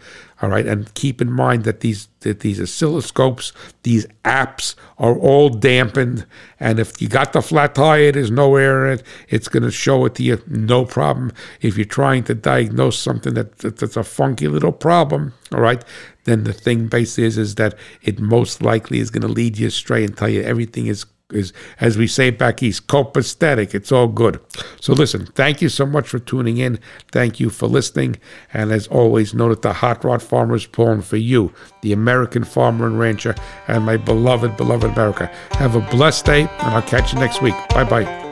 [0.44, 3.52] All right, and keep in mind that these that these oscilloscopes,
[3.82, 6.26] these apps are all dampened,
[6.60, 9.06] and if you got the flat tire, there's no air in it.
[9.30, 11.32] It's going to show it to you, no problem.
[11.62, 15.82] If you're trying to diagnose something that, that that's a funky little problem, all right,
[16.24, 19.68] then the thing basically is is that it most likely is going to lead you
[19.68, 23.74] astray and tell you everything is is, as we say back east, copacetic.
[23.74, 24.40] It's all good.
[24.80, 26.78] So listen, thank you so much for tuning in.
[27.12, 28.16] Thank you for listening.
[28.52, 31.52] And as always, know that the Hot Rod Farmer is pulling for you,
[31.82, 33.34] the American farmer and rancher,
[33.68, 35.26] and my beloved, beloved America.
[35.52, 37.54] Have a blessed day, and I'll catch you next week.
[37.70, 38.23] Bye bye.